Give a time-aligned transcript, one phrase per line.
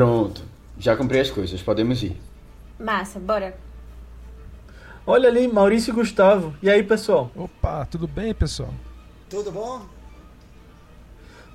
[0.00, 0.42] Pronto,
[0.78, 2.18] já comprei as coisas, podemos ir.
[2.78, 3.54] Massa, bora.
[5.06, 6.54] Olha ali, Maurício e Gustavo.
[6.62, 7.30] E aí, pessoal?
[7.36, 8.72] Opa, tudo bem, pessoal?
[9.28, 9.84] Tudo bom?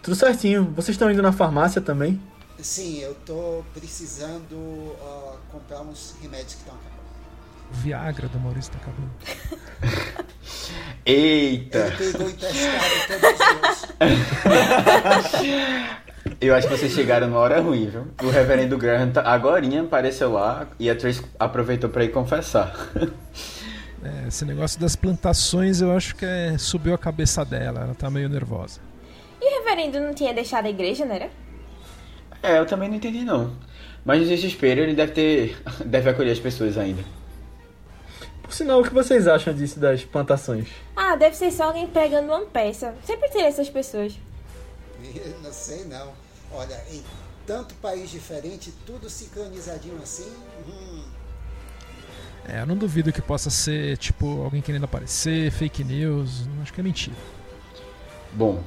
[0.04, 0.66] Tudo certinho.
[0.76, 2.22] Vocês estão indo na farmácia também?
[2.60, 7.00] Sim, eu tô precisando uh, comprar uns remédios que estão acabando.
[7.72, 9.10] O Viagra do Maurício tá acabando.
[11.04, 11.80] Eita!
[11.80, 12.92] Ele pegou emprestado
[14.68, 16.05] todos os
[16.42, 18.08] Eu acho que vocês chegaram numa hora ruim, viu?
[18.24, 22.74] O reverendo Graham tá, agorinha apareceu lá e a Trace aproveitou para ir confessar.
[24.04, 28.08] É, esse negócio das plantações eu acho que é, subiu a cabeça dela, ela tá
[28.08, 28.80] meio nervosa.
[29.42, 31.32] E o reverendo não tinha deixado a igreja, não era?
[32.44, 33.56] É, eu também não entendi não.
[34.06, 35.58] Mas no desespero ele deve ter.
[35.84, 37.04] deve acolher as pessoas ainda.
[38.44, 40.68] Por sinal, o que vocês acham disso das plantações?
[40.96, 42.94] Ah, deve ser só alguém pregando uma peça.
[43.04, 44.16] Sempre tem essas pessoas.
[45.44, 46.14] Não sei não.
[46.52, 47.04] Olha, em
[47.46, 50.32] tanto país diferente, tudo sincronizadinho assim.
[50.68, 51.04] Hum.
[52.48, 56.48] É, eu não duvido que possa ser, tipo, alguém querendo aparecer, fake news.
[56.62, 57.16] Acho que é mentira.
[58.34, 58.62] Bom,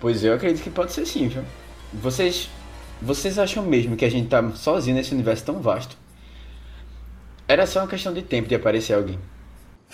[0.00, 1.44] pois eu acredito que pode ser sim, viu?
[1.92, 2.50] Vocês.
[3.00, 5.96] Vocês acham mesmo que a gente tá sozinho nesse universo tão vasto?
[7.48, 9.18] Era só uma questão de tempo de aparecer alguém.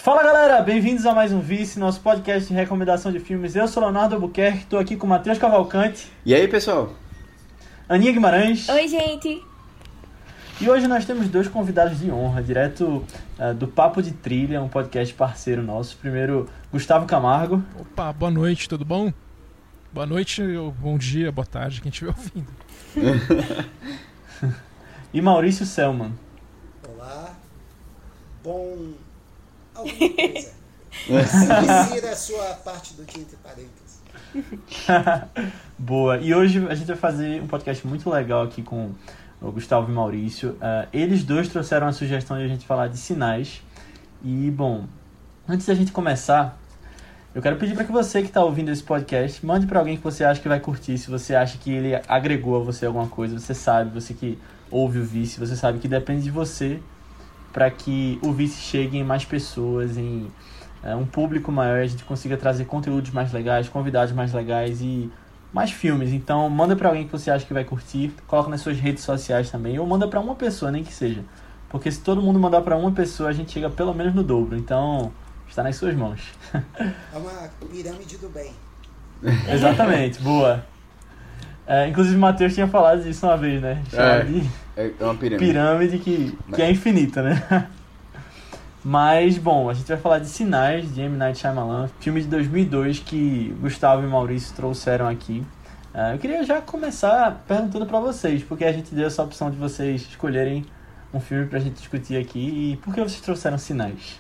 [0.01, 3.57] Fala galera, bem-vindos a mais um Vice, nosso podcast de recomendação de filmes.
[3.57, 6.07] Eu sou Leonardo Albuquerque, estou aqui com o Matheus Cavalcante.
[6.25, 6.93] E aí, pessoal?
[7.89, 8.69] Aninha Guimarães.
[8.69, 9.43] Oi, gente.
[10.61, 13.05] E hoje nós temos dois convidados de honra, direto
[13.41, 15.97] uh, do Papo de Trilha, um podcast parceiro nosso.
[15.97, 17.61] Primeiro, Gustavo Camargo.
[17.81, 19.13] Opa, boa noite, tudo bom?
[19.93, 20.41] Boa noite,
[20.79, 22.47] bom dia, boa tarde, quem estiver ouvindo.
[25.13, 26.13] e Maurício Selman.
[26.89, 27.35] Olá.
[28.45, 29.08] Bom.
[29.79, 30.59] Alguma coisa.
[31.89, 34.03] Insira a sua parte do dia entre parênteses.
[35.79, 36.19] Boa.
[36.19, 38.91] E hoje a gente vai fazer um podcast muito legal aqui com
[39.41, 40.51] o Gustavo e Maurício.
[40.51, 43.63] Uh, eles dois trouxeram a sugestão de a gente falar de sinais.
[44.23, 44.87] E, bom,
[45.49, 46.59] antes da gente começar,
[47.33, 50.03] eu quero pedir para que você que está ouvindo esse podcast, mande para alguém que
[50.03, 53.39] você acha que vai curtir, se você acha que ele agregou a você alguma coisa,
[53.39, 54.37] você sabe, você que
[54.71, 56.81] ouve o Vice, você sabe que depende de você
[57.59, 60.31] para que o Vice chegue em mais pessoas, em
[60.81, 65.11] é, um público maior, a gente consiga trazer conteúdos mais legais, convidados mais legais e
[65.53, 66.13] mais filmes.
[66.13, 69.51] Então, manda para alguém que você acha que vai curtir, coloca nas suas redes sociais
[69.51, 71.25] também, ou manda para uma pessoa, nem que seja.
[71.69, 74.57] Porque se todo mundo mandar para uma pessoa, a gente chega pelo menos no dobro.
[74.57, 75.13] Então,
[75.49, 76.21] está nas suas mãos.
[77.13, 78.53] É uma pirâmide do bem.
[79.53, 80.65] Exatamente, boa.
[81.69, 83.83] É, inclusive o Matheus tinha falado disso uma vez, né?
[83.93, 85.45] É, de é uma pirâmide.
[85.45, 87.69] pirâmide que, que é infinita, né?
[88.83, 91.15] Mas, bom, a gente vai falar de Sinais, de M.
[91.19, 95.45] Night Shyamalan, filme de 2002 que Gustavo e Maurício trouxeram aqui.
[95.95, 99.59] Uh, eu queria já começar perguntando para vocês, porque a gente deu essa opção de
[99.59, 100.65] vocês escolherem
[101.13, 102.39] um filme pra gente discutir aqui
[102.73, 104.19] e por que vocês trouxeram Sinais?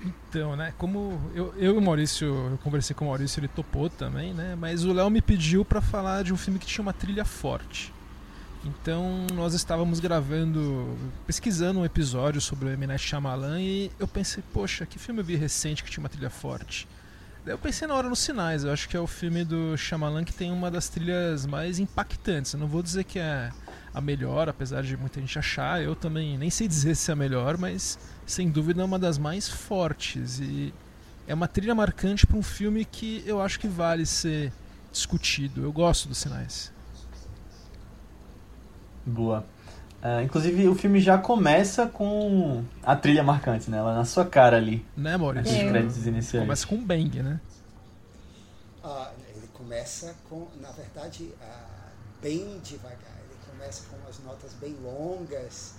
[0.00, 3.90] Então, né, como eu, eu e o Maurício, eu conversei com o Maurício, ele topou
[3.90, 6.92] também, né, mas o Léo me pediu para falar de um filme que tinha uma
[6.92, 7.92] trilha forte.
[8.64, 12.86] Então, nós estávamos gravando, pesquisando um episódio sobre o M.
[12.86, 16.30] Night Shyamalan e eu pensei, poxa, que filme eu vi recente que tinha uma trilha
[16.30, 16.86] forte?
[17.44, 20.24] Daí eu pensei na hora nos Sinais, eu acho que é o filme do Shyamalan
[20.24, 22.52] que tem uma das trilhas mais impactantes.
[22.52, 23.50] Eu não vou dizer que é
[23.98, 27.16] a melhor, apesar de muita gente achar, eu também nem sei dizer se é a
[27.16, 30.72] melhor, mas sem dúvida é uma das mais fortes e
[31.26, 34.52] é uma trilha marcante para um filme que eu acho que vale ser
[34.92, 35.64] discutido.
[35.64, 36.72] Eu gosto dos Sinais.
[39.04, 39.44] Boa.
[40.00, 43.78] Uh, inclusive, o filme já começa com a trilha marcante, né?
[43.78, 44.86] Ela na sua cara ali.
[44.96, 45.50] Né, Maurício?
[45.50, 46.44] Esses créditos iniciais.
[46.44, 47.40] Começa com um bang, né?
[48.84, 51.88] Ah, ele começa com, na verdade, ah,
[52.22, 53.07] bem devagar.
[53.68, 55.74] Começa com umas notas bem longas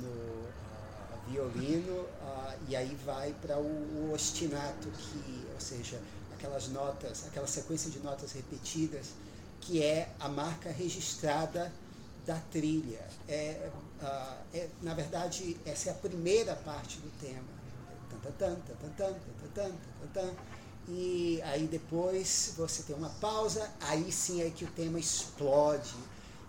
[0.00, 2.06] no ah, violino
[2.66, 6.00] e aí vai para o, o ostinato, que, ou seja,
[6.32, 9.08] aquelas notas, aquela sequência de notas repetidas,
[9.60, 11.70] que é a marca registrada
[12.26, 13.06] da trilha.
[13.28, 13.70] É,
[14.00, 14.06] uh,
[14.54, 17.44] é, na verdade, essa é a primeira parte do tema.
[20.88, 25.94] E aí depois você tem uma pausa, aí sim é que o tema explode.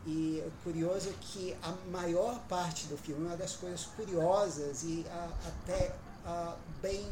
[0.08, 5.06] E curioso é que a maior parte do filme, uma das coisas curiosas e
[5.46, 5.94] até
[6.82, 7.06] bem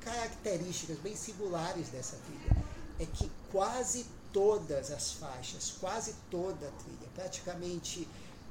[0.00, 2.64] características, bem singulares dessa trilha,
[2.98, 8.08] é que quase todas as faixas, quase toda a trilha, praticamente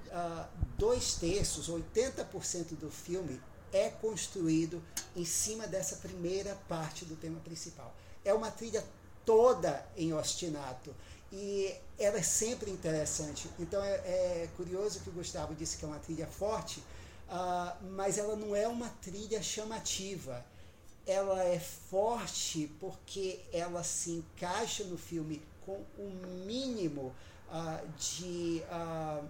[0.08, 0.46] uh,
[0.78, 3.40] dois terços, 80% do filme
[3.72, 4.82] é construído
[5.16, 7.94] em cima dessa primeira parte do tema principal.
[8.24, 8.84] É uma trilha
[9.26, 10.94] toda em ostinato
[11.36, 13.50] e ela é sempre interessante.
[13.60, 18.20] Então é, é curioso que o Gustavo disse que é uma trilha forte, uh, mas
[18.20, 20.46] ela não é uma trilha chamativa.
[21.08, 26.12] Ela é forte porque ela se encaixa no filme com o
[26.46, 27.16] mínimo
[27.50, 29.28] uh, de uh,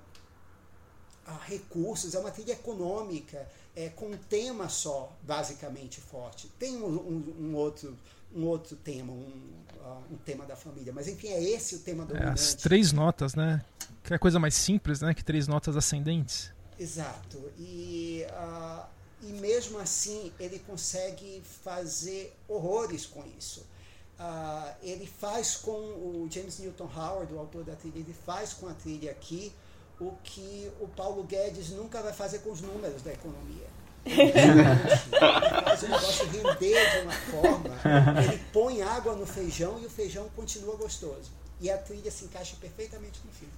[1.45, 6.49] recursos, é uma trilha econômica, é, com um tema só, basicamente forte.
[6.59, 7.97] Tem um, um, um outro
[8.35, 9.51] um outro tema, um,
[9.81, 10.91] uh, um tema da família.
[10.93, 12.29] Mas enfim, é esse o tema dominante.
[12.29, 13.63] É, as três notas, né?
[14.03, 15.13] Que é a coisa mais simples, né?
[15.13, 16.51] Que três notas ascendentes.
[16.79, 17.51] Exato.
[17.57, 18.85] E, uh,
[19.21, 23.65] e mesmo assim ele consegue fazer horrores com isso.
[24.19, 28.67] Uh, ele faz com o James Newton Howard, o autor da trilha, ele faz com
[28.67, 29.51] a trilha aqui
[29.99, 33.72] o que o Paulo Guedes nunca vai fazer com os números da economia
[34.09, 40.25] faz o negócio render de uma forma, ele põe água no feijão e o feijão
[40.35, 41.31] continua gostoso.
[41.61, 43.53] E a trilha se encaixa perfeitamente no filme.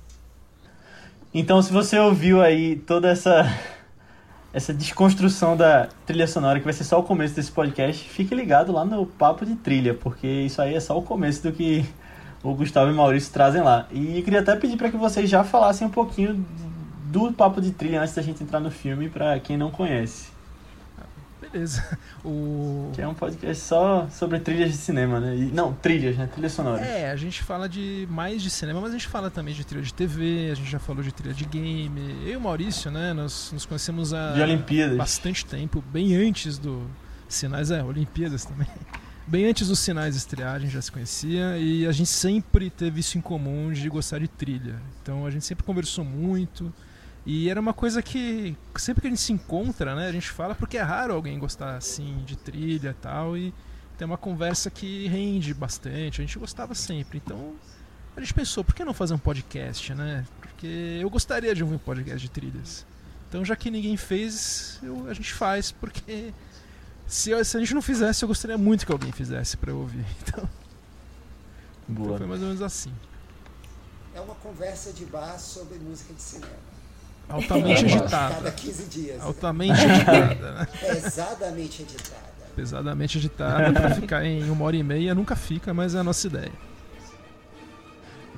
[1.33, 3.45] Então, se você ouviu aí toda essa
[4.55, 8.71] essa desconstrução da trilha sonora, que vai ser só o começo desse podcast, fique ligado
[8.71, 11.85] lá no Papo de Trilha, porque isso aí é só o começo do que
[12.41, 13.85] o Gustavo e o Maurício trazem lá.
[13.91, 16.45] E queria até pedir para que vocês já falassem um pouquinho
[17.07, 20.34] do Papo de Trilha antes da gente entrar no filme, para quem não conhece.
[22.23, 22.91] O...
[22.93, 25.35] Que é um podcast só sobre trilhas de cinema, né?
[25.35, 26.27] E, não, trilhas, né?
[26.27, 26.81] Trilhas sonoras.
[26.81, 29.83] É, a gente fala de mais de cinema, mas a gente fala também de trilha
[29.83, 32.17] de TV, a gente já falou de trilha de game.
[32.25, 33.13] Eu e o Maurício, né?
[33.13, 34.97] Nós nos conhecemos há de Olimpíadas.
[34.97, 36.89] bastante tempo, bem antes do
[37.27, 38.67] Sinais, é, Olimpíadas também.
[39.27, 42.99] Bem antes dos sinais estrear, a gente já se conhecia e a gente sempre teve
[42.99, 44.79] isso em comum de gostar de trilha.
[45.01, 46.71] Então a gente sempre conversou muito.
[47.25, 50.53] E era uma coisa que sempre que a gente se encontra, né, a gente fala
[50.53, 53.51] porque é raro alguém gostar assim de trilha e tal e
[53.97, 56.21] tem uma conversa que rende bastante.
[56.21, 57.21] A gente gostava sempre.
[57.23, 57.55] Então
[58.15, 60.25] a gente pensou, por que não fazer um podcast, né?
[60.39, 62.85] Porque eu gostaria de ouvir um podcast de trilhas.
[63.27, 66.31] Então já que ninguém fez, eu, a gente faz porque
[67.07, 69.79] se, eu, se, a gente não fizesse, eu gostaria muito que alguém fizesse para eu
[69.79, 70.05] ouvir.
[71.87, 72.91] Então, então foi mais ou menos assim.
[74.15, 76.74] É uma conversa de bar sobre música de cinema.
[77.29, 78.35] Altamente agitada.
[78.35, 79.21] Cada 15 dias.
[79.21, 80.67] Altamente editada, né?
[80.79, 82.35] Pesadamente editada.
[82.55, 85.15] Pesadamente editada pra ficar em uma hora e meia.
[85.15, 86.51] Nunca fica, mas é a nossa ideia.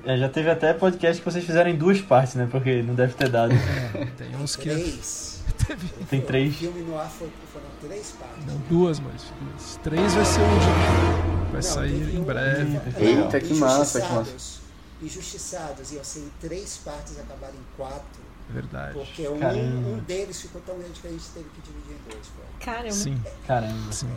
[0.05, 2.47] É, já teve até podcast que vocês fizeram em duas partes, né?
[2.49, 3.53] Porque não deve ter dado.
[3.53, 4.69] É, tem uns que.
[4.69, 5.43] Três.
[5.67, 5.87] Teve...
[6.05, 6.55] Tem três.
[6.55, 8.45] O filme no ar foi, foram três partes.
[8.45, 9.79] Não, duas, mas duas.
[9.83, 11.47] Três vai ser um.
[11.47, 12.79] Vai não, sair em breve.
[12.99, 14.61] Eita, que massa, que massa.
[15.01, 18.26] Injustiçados iam ser em três partes, acabaram em quatro.
[18.49, 18.93] Verdade.
[18.93, 22.27] Porque um, um, deles ficou tão grande que a gente teve que dividir em dois.
[22.27, 22.41] Pô.
[22.63, 22.91] Caramba.
[22.91, 23.21] Sim.
[23.45, 23.91] Caramba.
[23.91, 24.07] Sim.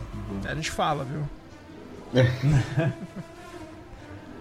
[0.45, 1.29] A gente fala, viu?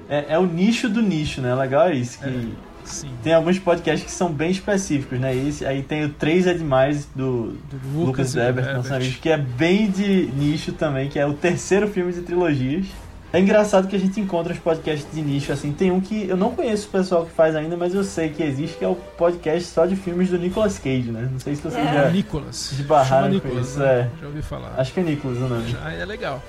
[0.09, 1.53] é, é, o nicho do nicho, né?
[1.55, 2.19] Legal é isso.
[2.19, 2.51] Que é,
[2.85, 3.11] sim.
[3.23, 5.35] Tem alguns podcasts que são bem específicos, né?
[5.35, 9.29] Esse, aí tem o 3 é Demais do, do Lucas, Lucas Weber, nosso amigo, que
[9.29, 12.85] é bem de nicho também, que é o terceiro filme de trilogias.
[13.31, 15.71] É engraçado que a gente encontra os podcasts de nicho, assim.
[15.71, 18.41] Tem um que eu não conheço o pessoal que faz ainda, mas eu sei que
[18.41, 21.29] existe, que é o podcast só de filmes do Nicolas Cage, né?
[21.31, 21.93] Não sei se você é.
[21.93, 22.71] já Nicolas.
[22.71, 23.79] esbarraram Nicolas, isso.
[23.79, 23.85] Né?
[23.85, 24.09] É.
[24.19, 24.73] Já ouvi falar.
[24.77, 25.69] Acho que é Nicolas o nome.
[25.69, 26.41] Já é legal.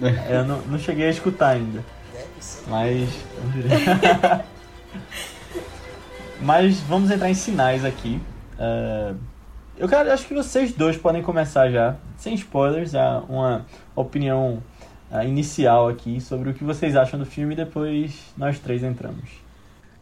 [0.00, 1.84] É, eu não, não cheguei a escutar ainda.
[2.66, 3.10] Mas.
[6.40, 8.20] mas vamos entrar em sinais aqui.
[8.54, 9.16] Uh,
[9.76, 14.62] eu quero, acho que vocês dois podem começar já, sem spoilers, já uma opinião
[15.26, 19.48] inicial aqui sobre o que vocês acham do filme e depois nós três entramos.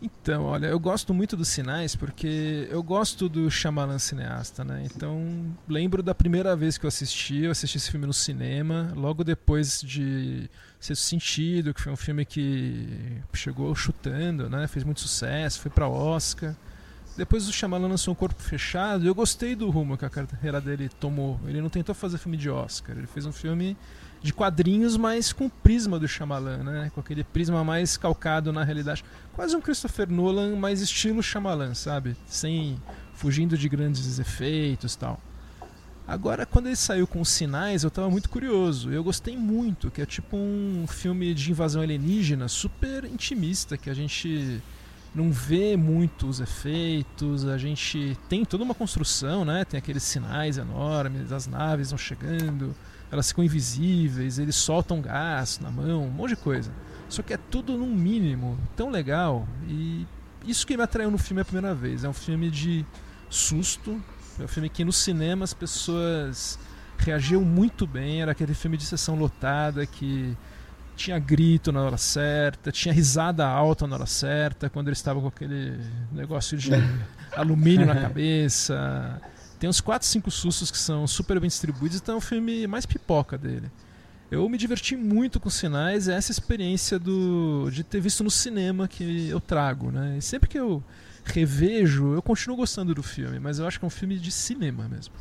[0.01, 4.83] Então, olha, eu gosto muito dos sinais porque eu gosto do Shyamalan cineasta, né?
[4.85, 9.25] Então, lembro da primeira vez que eu assisti, eu assisti esse filme no cinema, logo
[9.25, 14.67] depois de Sexto Sentido, que foi um filme que chegou chutando, né?
[14.67, 16.55] Fez muito sucesso, foi para Oscar.
[17.17, 20.61] Depois o Shyamalan lançou um Corpo Fechado e eu gostei do rumo que a carreira
[20.61, 21.41] dele tomou.
[21.47, 23.75] Ele não tentou fazer filme de Oscar, ele fez um filme
[24.27, 26.91] de quadrinhos, mas com o prisma do Shyamalan, né?
[26.95, 29.05] Com aquele prisma mais calcado na realidade.
[29.33, 32.17] Quase um Christopher Nolan, mais estilo Shyamalan, sabe?
[32.27, 32.77] Sem
[33.15, 35.21] fugindo de grandes efeitos e tal.
[36.07, 38.93] Agora, quando ele saiu com os sinais, eu estava muito curioso.
[38.93, 43.95] Eu gostei muito, que é tipo um filme de invasão alienígena super intimista, que a
[43.95, 44.61] gente
[45.15, 49.65] não vê muito os efeitos, a gente tem toda uma construção, né?
[49.65, 52.75] Tem aqueles sinais enormes, as naves vão chegando,
[53.17, 56.71] elas ficam invisíveis, eles soltam gás na mão, um monte de coisa.
[57.09, 59.47] Só que é tudo num mínimo, tão legal.
[59.69, 60.07] E
[60.47, 62.05] isso que me atraiu no filme a primeira vez.
[62.05, 62.85] É um filme de
[63.31, 64.01] susto.
[64.39, 66.59] É um filme que no cinema as pessoas
[66.99, 68.23] reagiam muito bem.
[68.23, 70.37] Era aquele filme de sessão lotada que
[70.97, 75.29] tinha grito na hora certa, tinha risada alta na hora certa, quando ele estava com
[75.29, 75.79] aquele
[76.11, 76.71] negócio de
[77.37, 79.21] alumínio na cabeça.
[79.59, 82.85] Tem uns 4, 5 sustos que são super bem distribuídos, então é o filme mais
[82.85, 83.71] pipoca dele.
[84.31, 88.89] Eu me diverti muito com sinais, é essa experiência do, de ter visto no cinema
[88.89, 90.19] que eu trago, né?
[90.19, 90.83] E sempre que eu
[91.25, 94.89] revejo, eu continuo gostando do filme, mas eu acho que é um filme de cinema
[94.89, 95.15] mesmo.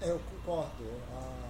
[0.00, 0.82] Eu concordo.
[0.82, 1.44] Uh,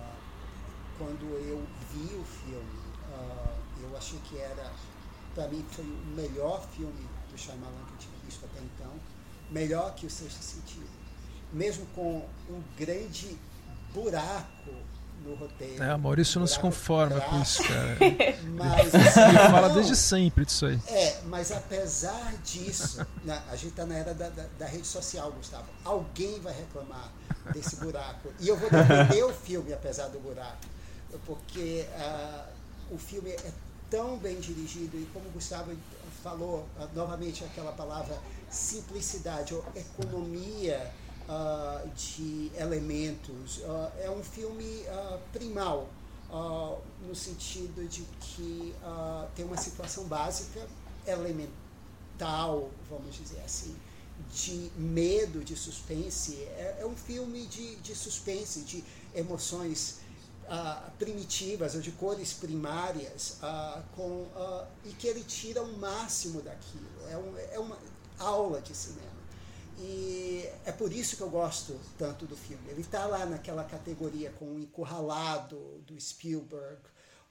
[0.98, 2.78] quando eu vi o filme,
[3.10, 4.70] uh, eu achei que era,
[5.34, 8.92] para mim, foi o melhor filme do Shyamalan que eu tinha visto até então,
[9.54, 10.90] melhor que o Sexto Sentido,
[11.52, 13.38] mesmo com um grande
[13.94, 14.72] buraco
[15.24, 15.82] no roteiro.
[15.82, 17.96] É, Maurício não se conforma com isso, cara.
[18.50, 20.78] Mas, assim, Ele fala não, desde sempre disso aí.
[20.88, 25.30] É, mas apesar disso, na, a gente está na era da, da, da, rede social,
[25.32, 25.66] Gustavo.
[25.84, 27.10] Alguém vai reclamar
[27.52, 28.32] desse buraco.
[28.40, 30.66] E eu vou defender o filme, apesar do buraco.
[31.24, 33.52] Porque uh, o filme é
[33.88, 35.72] tão bem dirigido e como o Gustavo
[36.22, 38.18] falou, uh, novamente aquela palavra
[38.50, 40.92] simplicidade economia
[41.28, 43.58] uh, de elementos.
[43.58, 45.88] Uh, é um filme uh, primal,
[47.06, 48.74] no sentido de que
[49.36, 50.66] tem uma situação básica,
[51.06, 53.76] elemental, vamos dizer assim,
[54.32, 56.42] de medo, de suspense.
[56.56, 58.82] É, é um filme de, de suspense, de
[59.14, 60.00] emoções
[60.98, 63.38] primitivas ou de cores primárias
[63.94, 64.26] com,
[64.84, 66.88] e que ele tira o máximo daquilo.
[67.10, 67.78] É, um, é uma
[68.34, 69.14] aula de cinema.
[69.78, 72.68] E é por isso que eu gosto tanto do filme.
[72.70, 76.80] Ele está lá naquela categoria com o Encurralado, do Spielberg,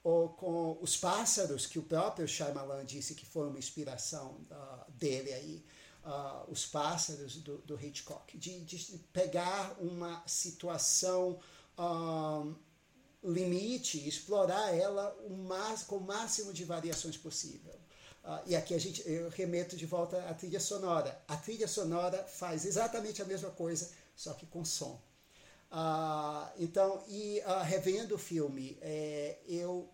[0.04, 5.32] ou com Os Pássaros, que o próprio Shyamalan disse que foi uma inspiração uh, dele
[5.34, 5.66] aí,
[6.06, 11.40] uh, Os Pássaros, do, do Hitchcock, de, de, pegar uma situação
[11.80, 12.54] um,
[13.24, 17.83] limite e explorar ela o mais, com o máximo de variações possível.
[18.24, 21.22] Uh, e aqui a gente, eu remeto de volta à trilha sonora.
[21.28, 25.02] A trilha sonora faz exatamente a mesma coisa, só que com som.
[25.70, 29.90] Uh, então, e uh, revendo o filme, é, eu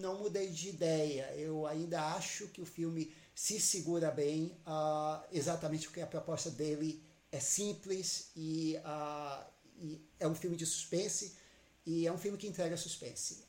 [0.00, 1.30] não mudei de ideia.
[1.34, 4.56] Eu ainda acho que o filme se segura bem,
[5.32, 8.76] exatamente porque a proposta dele é simples e,
[9.76, 11.34] e é um filme de suspense
[11.84, 13.42] e é um filme que entrega suspense,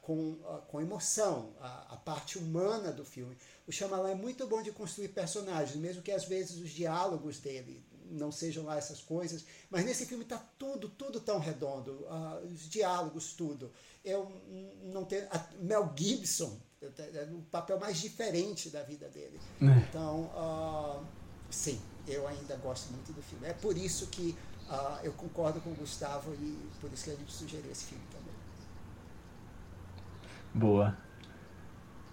[0.00, 0.36] com,
[0.68, 3.36] com emoção, a parte humana do filme.
[3.68, 7.84] O Shyamalan é muito bom de construir personagens, mesmo que às vezes os diálogos dele
[8.10, 12.06] não sejam lá essas coisas, mas nesse filme está tudo, tudo tão redondo,
[12.44, 13.70] os diálogos, tudo.
[14.02, 14.32] Eu
[14.84, 15.28] não tenho...
[15.60, 19.38] Mel Gibson, é o papel mais diferente da vida dele.
[19.60, 19.66] É.
[19.66, 21.06] Então,
[21.50, 23.46] sim, eu ainda gosto muito do filme.
[23.46, 24.34] É por isso que
[24.68, 28.04] Uh, eu concordo com o Gustavo e por isso que a gente sugeriu esse filme
[28.12, 28.34] também.
[30.52, 30.94] Boa.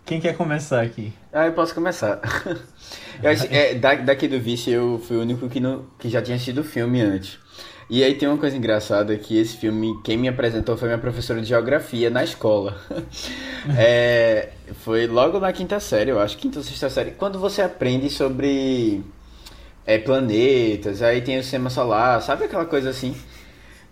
[0.06, 1.12] Quem quer começar aqui?
[1.34, 2.22] Ah, eu posso começar.
[3.24, 6.60] eu é, daqui do Vice eu fui o único que, não, que já tinha assistido
[6.60, 7.40] o filme antes.
[7.90, 11.42] E aí tem uma coisa engraçada que esse filme, quem me apresentou foi minha professora
[11.42, 12.80] de geografia na escola.
[13.76, 14.50] é,
[14.84, 19.04] foi logo na quinta série, eu acho, quinta ou sexta série, quando você aprende sobre
[19.88, 23.16] é, planetas, aí tem o sistema solar, sabe aquela coisa assim?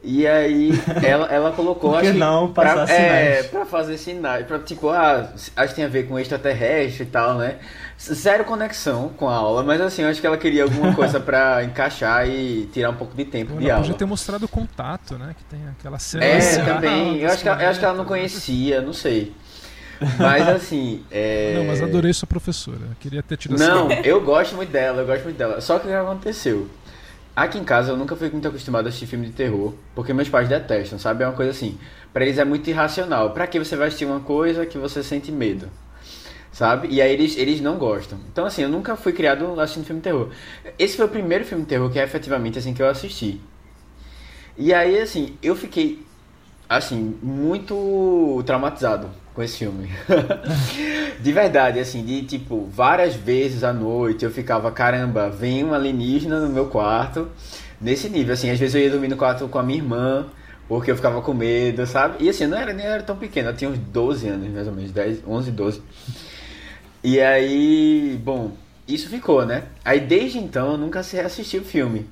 [0.03, 1.91] E aí ela, ela colocou.
[1.91, 3.07] Por que acho não passar pra, sinais?
[3.09, 4.45] É, pra fazer sinais.
[4.45, 7.55] Pra, tipo, ah, acho que tem a ver com extraterrestre e tal, né?
[7.97, 11.63] Zero conexão com a aula, mas assim, eu acho que ela queria alguma coisa pra
[11.63, 13.81] encaixar e tirar um pouco de tempo Pô, de aula.
[13.81, 15.33] Podia ter mostrado o contato, né?
[15.37, 16.25] Que tem aquela cena.
[16.25, 17.19] É, assim, também.
[17.19, 18.07] ah, Eu acho, que, ela- eu acho que ela não né?
[18.09, 19.33] conhecia, não sei.
[20.19, 21.01] Mas assim.
[21.09, 21.53] É...
[21.55, 22.79] Não, mas adorei sua professora.
[22.99, 24.01] Queria ter tido Não, essa.
[24.05, 25.61] eu gosto muito dela, eu gosto muito dela.
[25.61, 26.67] Só que o que aconteceu?
[27.35, 30.29] Aqui em casa eu nunca fui muito acostumado a assistir filme de terror, porque meus
[30.29, 31.23] pais detestam, sabe?
[31.23, 31.79] É uma coisa assim,
[32.13, 33.31] pra eles é muito irracional.
[33.31, 35.67] Pra que você vai assistir uma coisa que você sente medo?
[36.51, 36.89] Sabe?
[36.91, 38.19] E aí eles, eles não gostam.
[38.31, 40.29] Então assim, eu nunca fui criado assistindo filme de terror.
[40.77, 43.41] Esse foi o primeiro filme de terror que é efetivamente assim que eu assisti.
[44.55, 46.05] E aí assim, eu fiquei
[46.69, 49.89] assim, muito traumatizado com esse filme.
[51.19, 56.39] de verdade, assim, de tipo, várias vezes à noite eu ficava, caramba, vem um alienígena
[56.39, 57.27] no meu quarto.
[57.81, 60.27] Nesse nível, assim, às vezes eu ia dormir no quarto com a minha irmã,
[60.67, 62.23] porque eu ficava com medo, sabe?
[62.23, 64.73] E assim, não era nem era tão pequeno, eu tinha uns 12 anos, mais ou
[64.73, 65.81] menos, 10, 11, 12.
[67.03, 68.51] E aí, bom,
[68.87, 69.63] isso ficou, né?
[69.83, 72.07] Aí desde então eu nunca assisti o filme.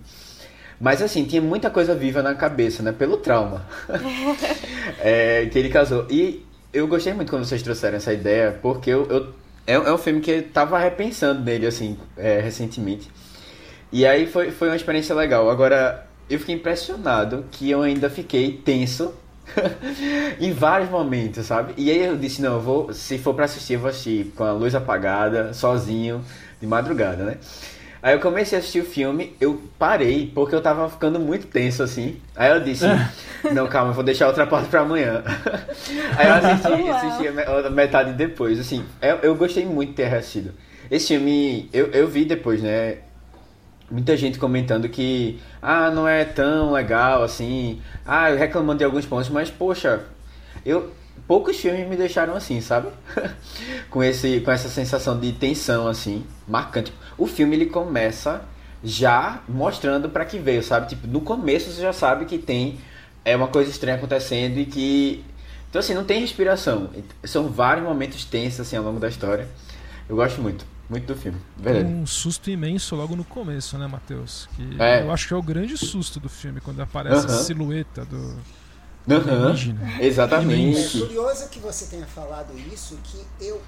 [0.80, 2.92] Mas assim, tinha muita coisa viva na cabeça, né?
[2.92, 3.66] Pelo trauma
[5.00, 6.08] é, que ele casou.
[6.10, 9.34] E eu gostei muito quando vocês trouxeram essa ideia, porque eu, eu
[9.66, 13.10] é, é, um filme que eu tava repensando nele, assim, é, recentemente.
[13.92, 15.50] E aí foi, foi uma experiência legal.
[15.50, 19.14] Agora, eu fiquei impressionado que eu ainda fiquei tenso
[20.40, 21.74] em vários momentos, sabe?
[21.78, 24.44] E aí eu disse, não, eu vou, se for pra assistir, eu vou assistir com
[24.44, 26.24] a luz apagada, sozinho,
[26.60, 27.38] de madrugada, né?
[28.04, 31.84] Aí eu comecei a assistir o filme, eu parei, porque eu tava ficando muito tenso,
[31.84, 32.20] assim.
[32.36, 32.86] Aí eu disse,
[33.54, 35.24] não, calma, vou deixar outra parte pra amanhã.
[36.18, 38.84] Aí eu assisti, assisti a metade depois, assim.
[39.02, 40.54] Eu, eu gostei muito de ter assistido.
[40.90, 42.98] Esse filme, eu, eu vi depois, né?
[43.92, 49.30] muita gente comentando que ah, não é tão legal assim, ah, reclamando de alguns pontos,
[49.30, 50.06] mas poxa,
[50.66, 50.92] eu
[51.28, 52.88] poucos filmes me deixaram assim, sabe?
[53.92, 56.94] com esse com essa sensação de tensão assim, marcante.
[57.22, 58.42] O filme ele começa
[58.84, 60.90] já mostrando para que veio, sabe?
[60.90, 62.80] Tipo, no começo você já sabe que tem
[63.24, 65.24] é uma coisa estranha acontecendo e que
[65.70, 66.90] então assim, não tem respiração.
[67.24, 69.48] São vários momentos tensos assim ao longo da história.
[70.10, 70.66] Eu gosto muito.
[70.90, 71.86] Muito do filme, verdade.
[71.86, 74.50] Um susto imenso logo no começo, né, Matheus?
[74.56, 75.04] Que é.
[75.04, 77.36] eu acho que é o grande susto do filme, quando aparece uh -huh.
[77.36, 78.18] a silhueta do.
[78.18, 80.02] Uhum.
[80.02, 80.98] Exatamente.
[80.98, 83.62] É curioso que você tenha falado isso, que eu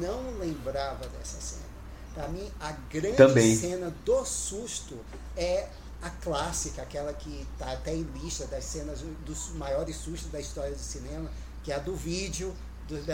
[0.00, 1.69] não lembrava dessa cena.
[2.14, 3.54] Para mim, a grande Também.
[3.56, 4.96] cena do susto
[5.36, 5.66] é
[6.02, 10.72] a clássica, aquela que está até em lista das cenas dos maiores sustos da história
[10.72, 11.30] do cinema,
[11.62, 12.54] que é a do vídeo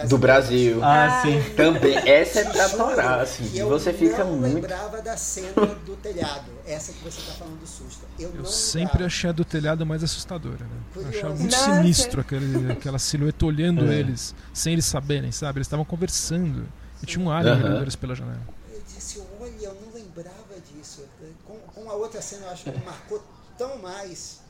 [0.09, 0.83] do Brasil.
[0.83, 1.39] Ah, sim.
[1.55, 1.95] Também.
[2.09, 3.51] Essa é pra parar, assim.
[3.55, 4.55] Eu você fica não muito.
[4.55, 5.53] lembrava da cena
[5.85, 6.51] do telhado.
[6.67, 8.01] Essa que você tá falando do susto.
[8.19, 9.05] Eu, eu não sempre lembrava.
[9.07, 10.81] achei a do telhado mais assustadora, né?
[10.97, 11.65] Eu achava muito Nossa.
[11.75, 13.97] sinistro aquele, aquela silhueta olhando É.
[13.99, 15.59] eles, sem eles saberem, sabe?
[15.59, 16.67] Eles estavam conversando.
[17.03, 17.65] E tinha um alien Aham.
[17.65, 18.41] olhando eles pela janela.
[18.73, 21.05] Eu disse, olha, eu não lembrava disso.
[21.47, 23.23] Com, com a outra cena, eu acho que marcou
[23.59, 24.41] tão mais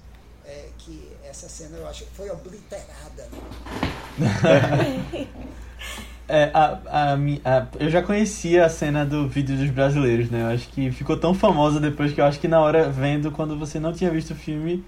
[0.44, 3.28] é, que essa cena, eu acho que foi obliterada.
[4.18, 5.28] Né?
[6.28, 10.42] É, a, a, a- eu já conhecia a cena do vídeo dos brasileiros, né?
[10.42, 13.56] Eu acho que ficou tão famosa depois que eu acho que na hora vendo, quando
[13.56, 14.84] você não tinha visto o filme,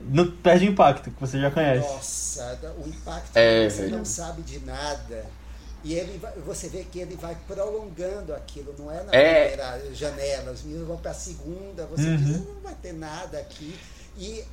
[0.00, 1.86] não perde o impacto, que você já conhece.
[1.86, 3.98] Nossa, o impacto É, você velho.
[3.98, 5.26] não sabe de nada.
[5.82, 9.48] E ele vai- você vê que ele vai prolongando aquilo, não é na É.
[9.48, 12.16] primeira janela, os meninos vão para a segunda, você Uhum.
[12.16, 13.78] diz, não vai ter nada aqui.
[14.18, 14.44] E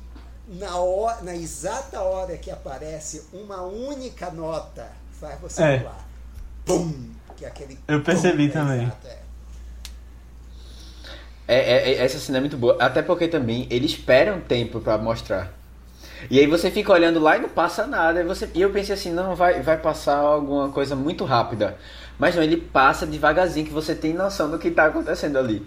[0.48, 5.78] na, hora, na exata hora que aparece uma única nota, faz você É.
[5.80, 6.08] pular.
[6.64, 7.10] Pum!
[7.36, 8.82] Que é aquele Eu percebi também.
[8.84, 9.18] exato, é.
[11.46, 12.76] É, é- é- essa cena é muito boa.
[12.80, 15.52] Até porque também eles esperam tempo pra mostrar.
[16.30, 18.20] E aí você fica olhando lá e não passa nada.
[18.20, 21.76] E, você, e eu pensei assim, não, vai, vai passar alguma coisa muito rápida.
[22.18, 25.64] Mas não, ele passa devagarzinho que você tem noção do que tá acontecendo ali.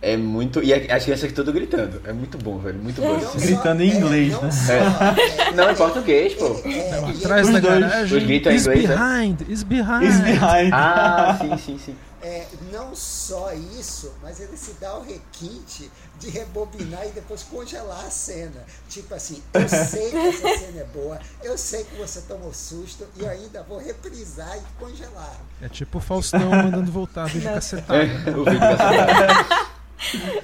[0.00, 0.62] É muito.
[0.62, 2.00] E as crianças tudo gritando.
[2.04, 2.78] É muito bom, velho.
[2.78, 3.08] Muito bom.
[3.08, 3.38] Não assim.
[3.40, 4.50] Gritando em inglês, não né?
[4.50, 6.60] só- é, Não, em português, pô.
[6.64, 7.80] é, Não, atrás da dois.
[7.80, 8.18] garagem.
[8.18, 8.96] Os gritos em is inglês, né?
[8.96, 10.02] behind, is behind.
[10.02, 10.70] Is behind.
[10.74, 11.96] Ah, sim, sim, sim.
[12.24, 18.02] É, não só isso, mas ele se dá o requinte de rebobinar e depois congelar
[18.02, 18.64] a cena.
[18.88, 23.06] Tipo assim, eu sei que essa cena é boa, eu sei que você tomou susto
[23.14, 25.38] e eu ainda vou reprisar e congelar.
[25.60, 27.92] É tipo o Faustão mandando voltar vídeo cacetado.
[28.24, 28.60] É, o vídeo.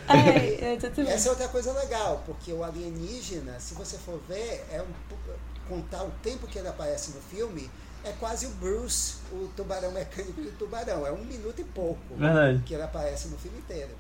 [0.07, 1.09] Ai, bem.
[1.09, 6.03] Essa é outra coisa legal, porque o alienígena, se você for ver, é um, contar
[6.03, 7.71] o tempo que ele aparece no filme,
[8.05, 11.07] é quase o Bruce, o tubarão mecânico de tubarão.
[11.07, 12.63] É um minuto e pouco Verdade.
[12.65, 13.91] que ele aparece no filme inteiro.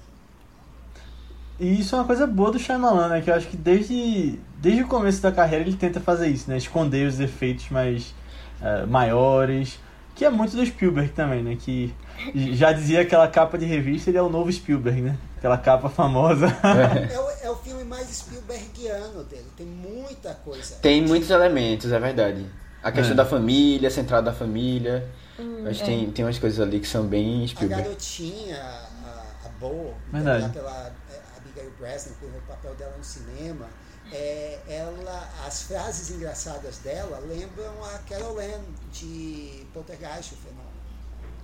[1.58, 3.20] E isso é uma coisa boa do Shyamalan, né?
[3.20, 6.56] Que eu acho que desde, desde o começo da carreira ele tenta fazer isso, né?
[6.56, 8.14] Esconder os efeitos mais
[8.62, 9.78] eh, maiores.
[10.14, 11.56] Que é muito do Spielberg também, né?
[11.60, 11.94] Que
[12.56, 15.18] já dizia aquela capa de revista, ele é o novo Spielberg, né?
[15.36, 16.46] Aquela capa famosa.
[16.46, 20.76] É o, é o filme mais Spielbergiano dele, tem muita coisa.
[20.76, 22.46] Tem muitos elementos, é verdade.
[22.82, 23.16] A questão É.
[23.16, 25.06] da família, central da família.
[25.62, 25.84] Mas é.
[25.84, 27.82] tem, tem umas coisas ali que são bem A Spielberg.
[27.84, 30.44] garotinha, a, a Bo, Verdade.
[30.44, 33.66] interpretada pela é, Abigail Breslin, que o papel dela no cinema,
[34.12, 38.62] é, ela, as frases engraçadas dela lembram a Carol Ann
[38.92, 40.69] de Poltergeist, o fenômeno,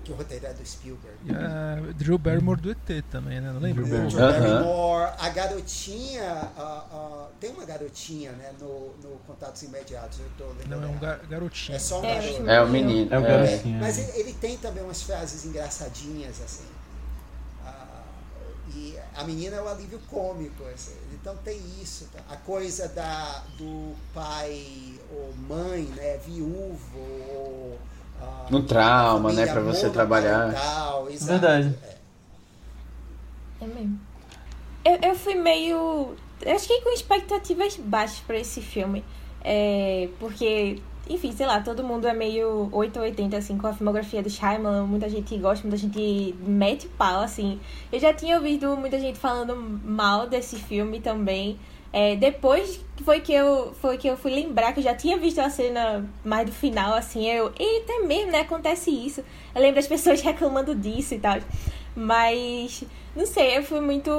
[0.07, 1.17] que o roteiro é do Spielberg.
[1.25, 3.51] E a Drew Barrymore do ET também, né?
[3.53, 3.85] Não lembro?
[3.85, 4.41] Drew O Barrymore.
[4.41, 4.51] Drew.
[4.53, 10.45] Barrymore, a garotinha, a- a- tem uma garotinha né, no, no Contatos Imediatos, eu tô
[10.53, 10.69] lembrando.
[10.71, 11.01] Não, é um errado.
[11.21, 11.77] ga- garotinho.
[11.77, 12.43] É só um É, garoto.
[12.45, 13.15] que- É o menino.
[13.15, 13.29] É o é.
[13.29, 13.81] garotinho.
[13.81, 16.65] Mas ele, ele tem também umas frases engraçadinhas, assim.
[17.65, 18.03] Ah,
[18.75, 20.65] e a menina é o alívio cômico.
[20.73, 20.95] assim.
[21.13, 22.09] Então tem isso.
[22.13, 22.21] tá?
[22.31, 26.99] A coisa da, do pai ou mãe, né, viúvo,
[27.31, 27.79] ou.
[28.51, 30.47] Um trauma, família né, pra você trabalhar.
[30.47, 31.33] monoparental, exato.
[31.33, 31.75] Verdade.
[31.83, 31.97] É.
[33.61, 33.99] É mesmo.
[34.85, 36.15] Eu, eu fui meio.
[36.43, 39.05] Eu acho que com expectativas baixas pra esse filme.
[39.43, 43.73] É, porque, enfim, sei lá, todo mundo é meio 8 ou 80, assim, com a
[43.73, 44.87] filmografia do Shyamalan.
[44.87, 47.61] Muita gente gosta, muita gente mete pau, assim.
[47.91, 51.59] Eu já tinha ouvido muita gente falando mal desse filme também.
[51.97, 55.39] É, depois foi que, eu, foi que eu fui lembrar que eu já tinha visto
[55.39, 58.41] a cena mais do final, assim, eu, eita, mesmo, né?
[58.41, 59.25] Acontece isso.
[59.55, 61.39] Eu lembro das pessoas reclamando disso e tal.
[61.97, 62.85] Mas,
[63.17, 64.11] não sei, eu fui muito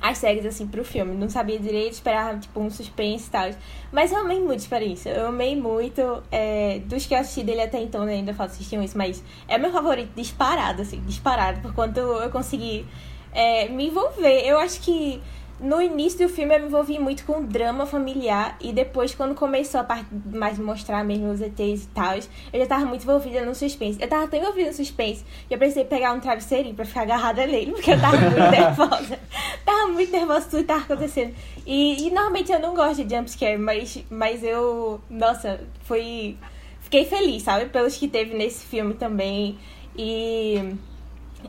[0.00, 1.16] as cegas, assim, pro filme.
[1.16, 3.50] Não sabia direito, esperava, tipo, um suspense e tal.
[3.90, 5.10] Mas eu amei muito a experiência.
[5.10, 6.22] Eu amei muito.
[6.30, 9.58] É, dos que eu assisti dele até então, né, ainda falo assistiam isso, mas é
[9.58, 12.86] meu favorito disparado, assim, disparado, por quanto eu consegui
[13.32, 14.46] é, me envolver.
[14.46, 15.20] Eu acho que
[15.60, 19.80] no início do filme eu me envolvi muito com drama familiar e depois quando começou
[19.80, 23.54] a parte mais mostrar mesmo os ETs e tal, eu já tava muito envolvida no
[23.54, 24.00] suspense.
[24.00, 27.46] Eu tava tão envolvida no suspense que eu precisei pegar um travesseirinho pra ficar agarrada
[27.46, 29.18] nele, porque eu tava muito nervosa.
[29.64, 31.34] tava muito nervosa tudo que tava acontecendo.
[31.66, 36.36] E, e normalmente eu não gosto de jumpscare, mas, mas eu, nossa, foi...
[36.80, 37.66] Fiquei feliz, sabe?
[37.66, 39.58] Pelos que teve nesse filme também.
[39.96, 40.74] E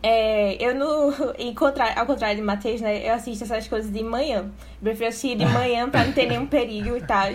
[0.04, 1.12] é, eu não.
[1.56, 3.08] Contra, ao contrário de Matheus, né?
[3.08, 4.40] Eu assisto essas coisas de manhã.
[4.40, 4.50] Eu
[4.82, 7.30] prefiro assistir de manhã pra não ter nenhum perigo e tal.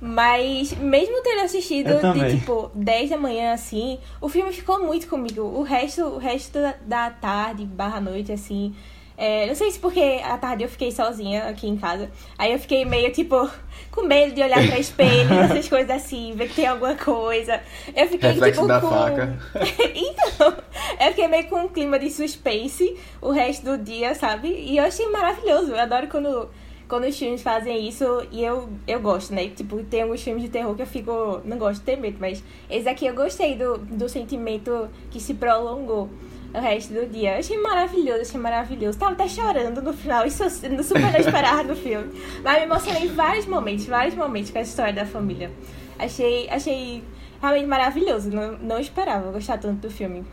[0.00, 5.42] Mas, mesmo tendo assistido de tipo 10 da manhã, assim, o filme ficou muito comigo.
[5.42, 8.74] O resto, o resto da tarde, barra noite, assim.
[9.20, 12.08] É, não sei se porque à tarde eu fiquei sozinha aqui em casa.
[12.38, 13.50] Aí eu fiquei meio, tipo,
[13.90, 17.60] com medo de olhar pra espelho, essas coisas assim, ver que tem alguma coisa.
[17.96, 18.88] Eu fiquei, Reflexo tipo, da com...
[18.88, 19.36] faca.
[19.92, 20.56] então,
[21.00, 24.50] eu fiquei meio com um clima de suspense o resto do dia, sabe?
[24.50, 25.72] E eu achei maravilhoso.
[25.72, 26.48] Eu adoro quando,
[26.86, 29.48] quando os filmes fazem isso e eu, eu gosto, né?
[29.48, 31.40] Tipo, tem alguns filmes de terror que eu fico...
[31.44, 35.34] Não gosto de ter medo, mas esse aqui eu gostei do, do sentimento que se
[35.34, 36.08] prolongou
[36.54, 37.34] o resto do dia.
[37.34, 38.98] Eu achei maravilhoso, achei maravilhoso.
[38.98, 42.10] Tava até chorando no final, isso eu super não esperava no filme.
[42.42, 45.50] Mas me emocionei em vários momentos, vários momentos com a história da família.
[45.98, 47.04] Achei, achei
[47.40, 48.30] realmente maravilhoso.
[48.30, 50.24] Não, não esperava gostar tanto do filme.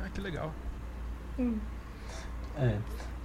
[0.00, 0.52] Ah, que legal.
[1.38, 1.58] Hum.
[2.58, 2.76] É.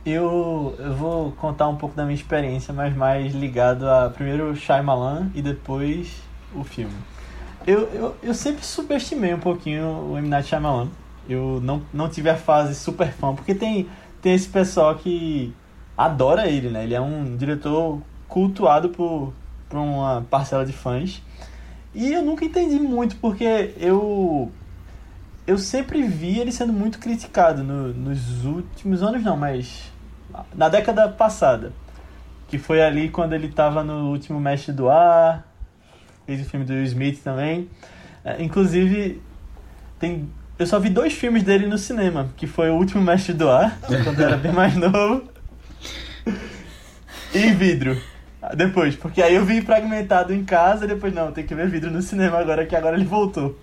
[0.06, 5.30] Eu, eu vou contar um pouco da minha experiência, mas mais ligado a primeiro Shyamalan
[5.36, 6.22] e depois
[6.56, 6.96] o filme.
[7.68, 10.28] Eu, eu, eu sempre subestimei um pouquinho o M.
[10.28, 10.90] Night Shyamalan.
[11.30, 13.88] Eu não, não tive a fase super fã, porque tem,
[14.22, 15.54] tem esse pessoal que
[15.98, 16.84] adora ele, né?
[16.84, 19.34] Ele é um diretor cultuado por,
[19.70, 21.22] por uma parcela de fãs.
[21.94, 24.52] E eu nunca entendi muito, porque eu
[25.50, 29.92] eu sempre vi ele sendo muito criticado no, nos últimos anos, não, mas
[30.54, 31.74] na década passada.
[32.48, 35.48] Que foi ali quando ele estava no último Mestre do Ar,
[36.26, 37.68] fez o filme do Will Smith também.
[38.24, 39.22] É, inclusive,
[40.00, 43.50] tem eu só vi dois filmes dele no cinema, que foi O Último Mestre do
[43.50, 45.24] Ar, quando eu era bem mais novo,
[47.34, 48.00] e Vidro.
[48.56, 51.90] Depois, porque aí eu vi fragmentado em casa, e depois, não, tem que ver Vidro
[51.90, 53.58] no cinema agora, que agora ele voltou.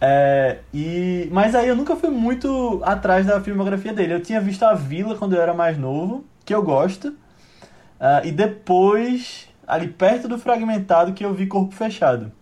[0.00, 4.14] É, e, mas aí eu nunca fui muito atrás da filmografia dele.
[4.14, 7.08] Eu tinha visto A Vila quando eu era mais novo, que eu gosto.
[7.08, 12.32] Uh, e depois, ali perto do fragmentado, que eu vi Corpo Fechado.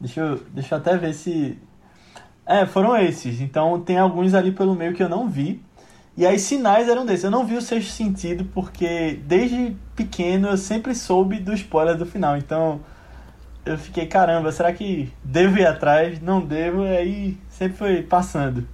[0.00, 1.58] Deixa eu, deixa eu até ver se,
[2.46, 3.40] é, foram esses.
[3.40, 5.62] Então tem alguns ali pelo meio que eu não vi.
[6.16, 7.24] E aí sinais eram desses.
[7.24, 12.06] Eu não vi o sexto sentido porque desde pequeno eu sempre soube do spoiler do
[12.06, 12.36] final.
[12.36, 12.80] Então
[13.64, 16.20] eu fiquei, caramba, será que devo ir atrás?
[16.20, 18.66] Não devo, e aí sempre foi passando.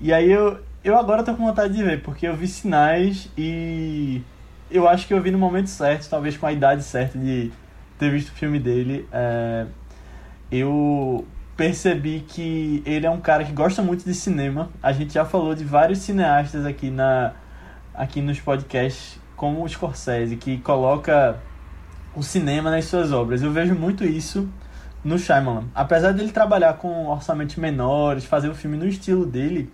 [0.00, 4.22] E aí eu, eu agora tô com vontade de ver, porque eu vi sinais e
[4.70, 7.52] eu acho que eu vi no momento certo, talvez com a idade certa de
[7.98, 9.06] ter visto o filme dele.
[9.12, 9.66] É,
[10.50, 14.70] eu percebi que ele é um cara que gosta muito de cinema.
[14.82, 17.32] A gente já falou de vários cineastas aqui na
[17.94, 21.38] aqui nos podcasts, como o Scorsese, que coloca
[22.14, 23.40] o cinema nas suas obras.
[23.42, 24.48] Eu vejo muito isso
[25.04, 25.64] no Shyamalan.
[25.74, 29.72] Apesar dele trabalhar com orçamentos menores, fazer o filme no estilo dele,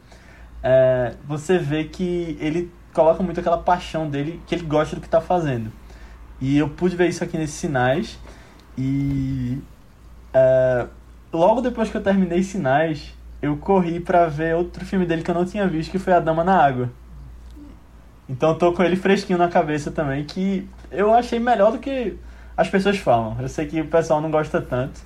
[0.62, 5.06] é, você vê que ele coloca muito aquela paixão dele, que ele gosta do que
[5.06, 5.72] está fazendo.
[6.40, 8.18] E eu pude ver isso aqui nesses sinais.
[8.76, 9.58] E
[10.34, 10.86] é,
[11.32, 15.34] logo depois que eu terminei Sinais, eu corri para ver outro filme dele que eu
[15.34, 16.90] não tinha visto, que foi A Dama na Água.
[18.28, 22.16] Então tô com ele fresquinho na cabeça também, que eu achei melhor do que
[22.56, 23.36] as pessoas falam.
[23.40, 25.00] Eu sei que o pessoal não gosta tanto,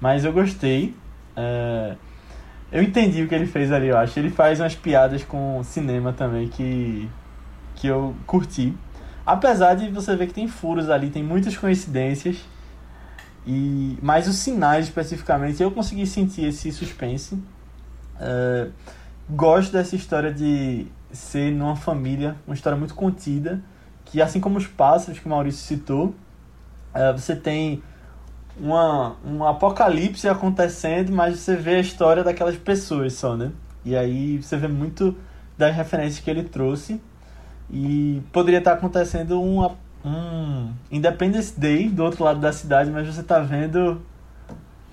[0.00, 0.94] mas eu gostei.
[1.36, 1.96] É...
[2.70, 4.18] Eu entendi o que ele fez ali, eu acho.
[4.18, 7.08] Ele faz umas piadas com cinema também que,
[7.74, 8.74] que eu curti.
[9.26, 12.36] Apesar de você ver que tem furos ali, tem muitas coincidências.
[13.50, 17.34] E, mas os sinais especificamente, eu consegui sentir esse suspense.
[17.34, 18.70] Uh,
[19.30, 23.62] gosto dessa história de ser numa família, uma história muito contida,
[24.04, 26.08] que assim como os pássaros que o Maurício citou,
[26.94, 27.82] uh, você tem
[28.60, 33.50] uma, um apocalipse acontecendo, mas você vê a história daquelas pessoas só, né?
[33.82, 35.16] E aí você vê muito
[35.56, 37.00] das referências que ele trouxe.
[37.70, 43.22] E poderia estar acontecendo um, um Independence Day do outro lado da cidade, mas você
[43.22, 44.00] tá vendo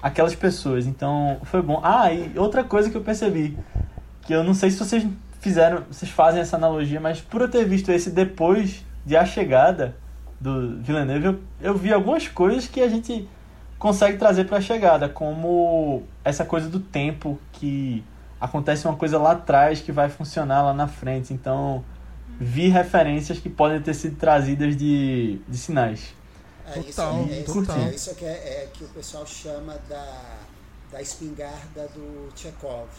[0.01, 0.85] aquelas pessoas.
[0.85, 1.79] Então foi bom.
[1.83, 3.57] Ah, e outra coisa que eu percebi,
[4.21, 5.05] que eu não sei se vocês
[5.39, 9.95] fizeram, vocês fazem essa analogia, mas por eu ter visto esse depois de A Chegada
[10.39, 13.27] do Villeneuve, eu, eu vi algumas coisas que a gente
[13.77, 18.03] consegue trazer para a chegada, como essa coisa do tempo que
[18.39, 21.33] acontece uma coisa lá atrás que vai funcionar lá na frente.
[21.33, 21.83] Então,
[22.39, 26.13] vi referências que podem ter sido trazidas de, de sinais.
[26.67, 27.77] É, Total, isso, é, total.
[27.79, 30.37] É, isso que, é, é que o pessoal chama da,
[30.91, 32.89] da espingarda do Chekhov.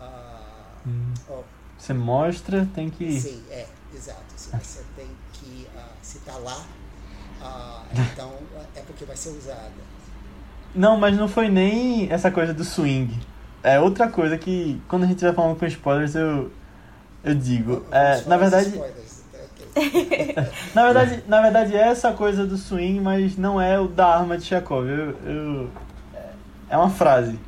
[0.00, 0.38] Ah,
[0.86, 1.14] Hum.
[1.28, 1.42] ó,
[1.78, 3.20] Você mostra, tem que.
[3.20, 4.20] Sim, é, exato.
[4.36, 6.60] Você tem que, ah, se tá lá,
[7.40, 8.32] ah, então
[8.74, 9.70] é porque vai ser usada.
[10.74, 13.16] Não, mas não foi nem essa coisa do swing.
[13.62, 16.50] É outra coisa que, quando a gente vai falando com spoilers, eu,
[17.24, 17.84] eu digo.
[17.90, 18.72] É, na verdade,
[20.74, 24.36] na verdade, na verdade é essa coisa do swing, mas não é o da arma
[24.36, 24.86] de Chekhov.
[24.88, 25.70] Eu, eu-
[26.68, 27.38] é uma frase.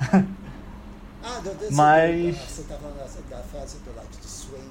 [0.00, 4.62] Ah, do, do, Mas- Você tá falando da, frase do swing.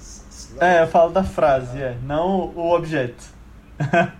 [0.00, 0.62] slow.
[0.62, 3.24] É, eu falo da frase, é, não o objeto.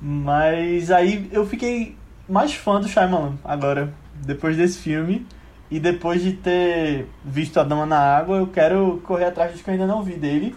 [0.00, 1.96] Mas aí eu fiquei
[2.28, 5.26] mais fã do Shyamalan agora, depois desse filme.
[5.70, 9.68] E depois de ter visto A Dama na Água, eu quero correr atrás dos que
[9.68, 10.54] eu ainda não vi dele.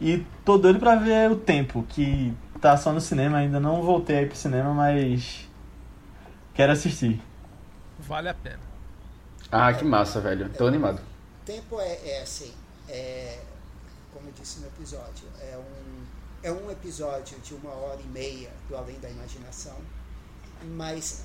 [0.00, 4.18] E tô doido pra ver o tempo, que tá só no cinema, ainda não voltei
[4.18, 5.48] aí pro cinema, mas
[6.54, 7.20] quero assistir.
[7.98, 8.60] Vale a pena.
[9.50, 10.48] Ah, que massa, velho.
[10.50, 11.00] Tô animado.
[11.44, 12.52] tempo é, é assim,
[12.88, 13.40] é,
[14.12, 16.04] como eu disse no episódio, é um,
[16.42, 19.76] é um episódio de uma hora e meia do Além da Imaginação,
[20.76, 21.24] mas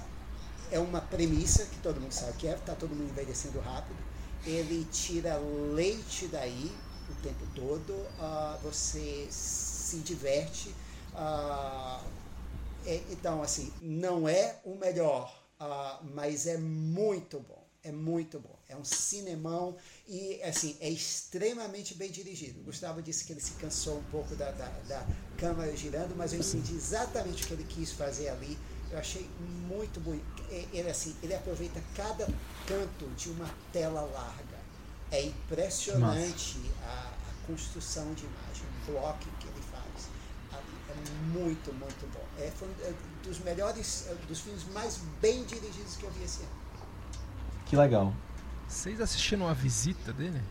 [0.71, 3.97] é uma premissa que todo mundo sabe que é, tá todo mundo envelhecendo rápido,
[4.45, 6.71] ele tira leite daí
[7.09, 10.73] o tempo todo, ah, você se diverte,
[11.13, 12.03] ah,
[12.85, 17.65] é, então assim, não é o melhor, ah, mas é muito bom.
[17.83, 18.57] É muito bom.
[18.67, 19.75] É um cinemão
[20.07, 22.61] e assim é extremamente bem dirigido.
[22.61, 26.33] O Gustavo disse que ele se cansou um pouco da, da, da câmera girando, mas
[26.33, 28.57] eu entendi exatamente o que ele quis fazer ali.
[28.95, 29.29] Eu achei
[29.67, 30.25] muito bonito.
[30.49, 32.25] É- Ele assim, ele aproveita cada
[32.65, 34.55] canto de uma tela larga.
[35.11, 40.07] É impressionante a, a construção de imagem, o bloco que ele faz.
[40.53, 42.23] Ali é muito, muito bom.
[42.41, 46.23] É, foi um é, dos melhores, é, dos filmes mais bem dirigidos que eu vi
[46.23, 46.51] esse ano.
[47.65, 48.13] Que legal.
[48.69, 50.41] Vocês assistiram a visita dele?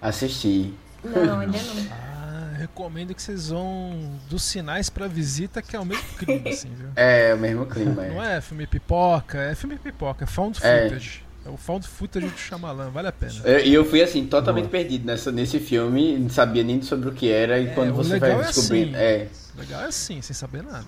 [0.00, 0.72] Assisti.
[1.04, 1.86] Não, ainda não.
[1.90, 6.70] Ah, recomendo que vocês vão dos sinais pra visita, que é o mesmo clima, assim,
[6.74, 6.88] viu?
[6.96, 8.02] É, o mesmo clima.
[8.04, 8.36] Não É.
[8.36, 10.82] é filme pipoca, é filme pipoca, é found É.
[10.84, 11.24] footage.
[11.44, 13.32] É o found footage do Shyamalan, vale a pena.
[13.44, 14.70] Eu- E eu fui assim, totalmente Boa.
[14.70, 18.18] perdido nessa, nesse filme, não sabia nem sobre o que era, e É, quando você
[18.20, 18.96] vai é descobrindo.
[18.96, 19.04] assim.
[19.04, 20.86] É, Legal é assim, sem saber nada.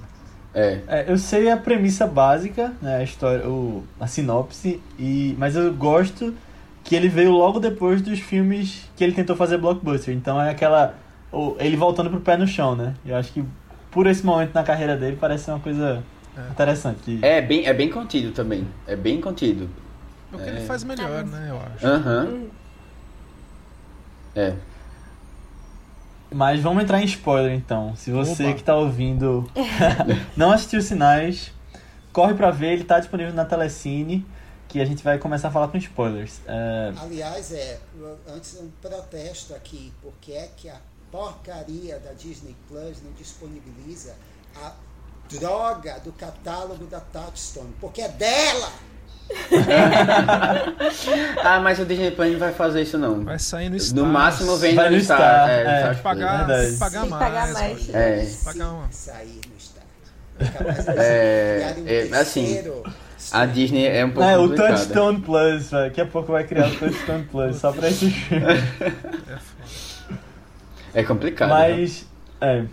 [0.55, 0.81] é.
[0.87, 5.75] É, eu sei a premissa básica, né, a história, o, a sinopse, e, mas eu
[5.75, 6.33] gosto
[6.85, 10.15] que ele veio logo depois dos filmes que ele tentou fazer blockbuster.
[10.15, 10.95] Então é aquela.
[11.59, 12.95] ele voltando pro pé no chão, né?
[13.05, 13.45] Eu acho que
[13.91, 16.03] por esse momento na carreira dele parece ser uma coisa
[16.37, 16.51] É.
[16.51, 17.19] interessante.
[17.23, 18.67] É bem, é bem contido também.
[18.87, 19.69] É bem contido.
[20.33, 20.49] É o que É.
[20.51, 21.87] ele faz melhor, né, eu acho.
[21.87, 22.43] Aham.
[24.37, 24.53] É.
[26.33, 27.95] Mas vamos entrar em spoiler então.
[27.95, 28.55] Se você Oba.
[28.55, 29.49] que tá ouvindo
[30.37, 31.53] não assistiu Sinais,
[32.13, 34.27] corre pra ver, ele tá disponível na Telecine,
[34.75, 36.41] que a gente vai começar a falar com spoilers.
[36.49, 37.79] É, Aliás, é,
[38.27, 40.75] antes um protesto aqui, porque é que a
[41.13, 44.17] porcaria da Disney Plus não disponibiliza
[44.57, 44.73] a
[45.31, 48.73] droga do catálogo da Touchstone, porque é dela!
[51.45, 53.25] Ah, mas o Disney Plus não vai fazer isso não.
[53.25, 53.93] Vai sair no Stars.
[53.93, 55.19] No máximo vem Vai no no Star.
[55.19, 55.65] Star, É, é.
[55.65, 57.23] Star Tem que pagar, que pagar mais.
[57.23, 57.95] pagar mais.
[57.95, 58.17] É.
[58.17, 58.91] Tem que pagar uma.
[58.93, 59.85] sair no Star.
[60.97, 62.83] É É, é, assim, terceiro
[63.33, 64.69] A Disney é um pouco é, o complicada.
[64.77, 65.85] Touchstone Plus, velho.
[65.85, 68.63] Daqui a pouco vai criar o Touchstone Plus, só pra esses filmes.
[70.93, 71.49] É complicado.
[71.49, 71.55] né?
[71.55, 72.07] Mas,
[72.41, 72.65] é.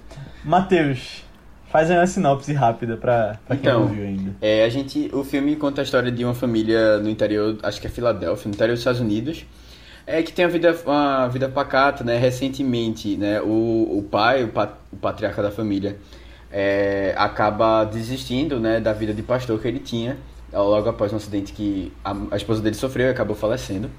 [0.43, 1.23] Matheus,
[1.71, 4.35] faz uma sinopse rápida pra, pra quem Então, não viu ainda.
[4.41, 7.87] É, a gente, o filme conta a história de uma família no interior, acho que
[7.87, 9.45] é Filadélfia, no interior dos Estados Unidos,
[10.05, 12.17] é que tem uma vida, uma vida pacata, né?
[12.17, 13.41] Recentemente, né?
[13.41, 14.51] O, o pai, o,
[14.91, 15.97] o patriarca da família,
[16.51, 18.79] é, acaba desistindo, né?
[18.79, 20.17] Da vida de pastor que ele tinha,
[20.53, 23.89] logo após um acidente que a, a esposa dele sofreu e acabou falecendo.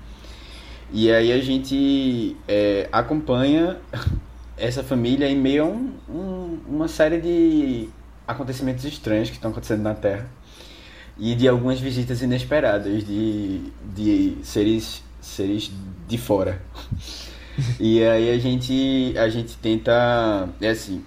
[0.92, 3.78] E aí a gente é, acompanha
[4.56, 7.88] essa família em meio a um- um- uma série de
[8.26, 10.28] acontecimentos estranhos que estão acontecendo na Terra
[11.18, 13.60] e de algumas visitas inesperadas de,
[13.94, 15.70] de seres, seres
[16.08, 16.60] de fora.
[17.78, 21.04] E aí a gente, a gente tenta, é assim,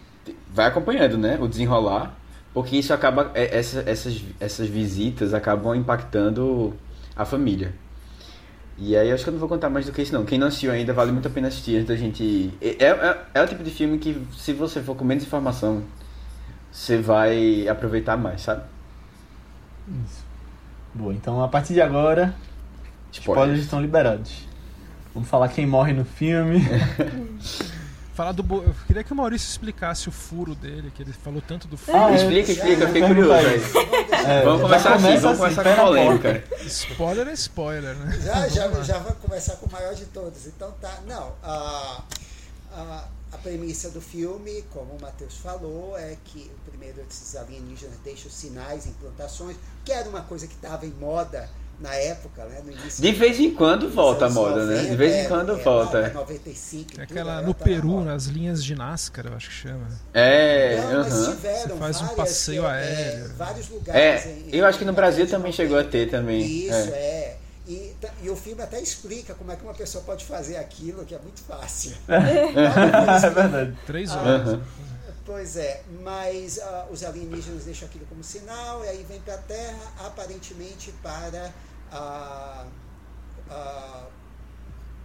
[0.53, 2.15] vai acompanhando, né, o desenrolar,
[2.56, 6.74] porque isso acaba, é, essa, essas, essas visitas acabam impactando
[7.13, 7.74] a família.
[8.78, 10.24] E aí acho que eu não vou contar mais do que isso não.
[10.24, 12.54] Quem não assistiu ainda vale muito a pena assistir antes da gente.
[12.62, 15.84] É, é, é o tipo de filme que se você for com menos informação,
[16.72, 18.63] você vai aproveitar mais, sabe?
[20.06, 20.24] Isso.
[20.94, 22.34] Boa, então a partir de agora,
[23.12, 24.48] spoilers estão liberados.
[25.13, 26.62] Vamos falar quem morre no filme.
[28.15, 28.41] Falar do.
[28.41, 28.63] Bo...
[28.63, 31.97] Eu queria que o Maurício explicasse o furo dele, que ele falou tanto do furo.
[31.97, 33.34] Ah, explica, explica, eu fiquei curioso.
[33.34, 33.62] aí.
[34.25, 36.43] É, vamos começar assim, começa vamos assim, começar pé com na polêmica.
[36.65, 38.19] Spoiler é spoiler, né?
[38.23, 40.47] Já, já, já vou começar com o maior de todos.
[40.47, 40.97] Então tá.
[41.06, 42.04] Não, a,
[42.71, 47.97] a, a premissa do filme, como o Matheus falou, é que o primeiro desses alienígenas
[48.01, 52.61] deixa os sinais, implantações, que era uma coisa que estava em moda na época, né?
[52.63, 54.75] No início De vez em quando volta a moda, né?
[54.75, 56.01] De 90, vez em é, quando é, volta.
[56.01, 59.25] pra 95 e É tudo, aquela ela no tá na Peru, nas linhas de NASCAR,
[59.27, 59.88] eu acho que chama.
[60.13, 61.31] É, Não, mas aham.
[61.35, 63.25] tiveram Você faz um várias, passeio é, aéreo.
[63.25, 64.25] é, vários lugares.
[64.25, 66.41] É, em- eu acho que no Brasil também chegou a ter também.
[66.41, 66.97] Isso, é.
[66.97, 67.38] é.
[67.67, 71.15] E, e o filme até explica como é que uma pessoa pode fazer aquilo, que
[71.15, 71.93] é muito fácil.
[72.07, 73.75] é verdade.
[73.88, 74.59] Três Ah, horas.
[75.25, 79.39] Pois é, mas ah, os alienígenas deixam aquilo como sinal, e aí vem para a
[79.39, 81.51] Terra, aparentemente para
[81.91, 82.67] ah,
[83.49, 84.07] ah,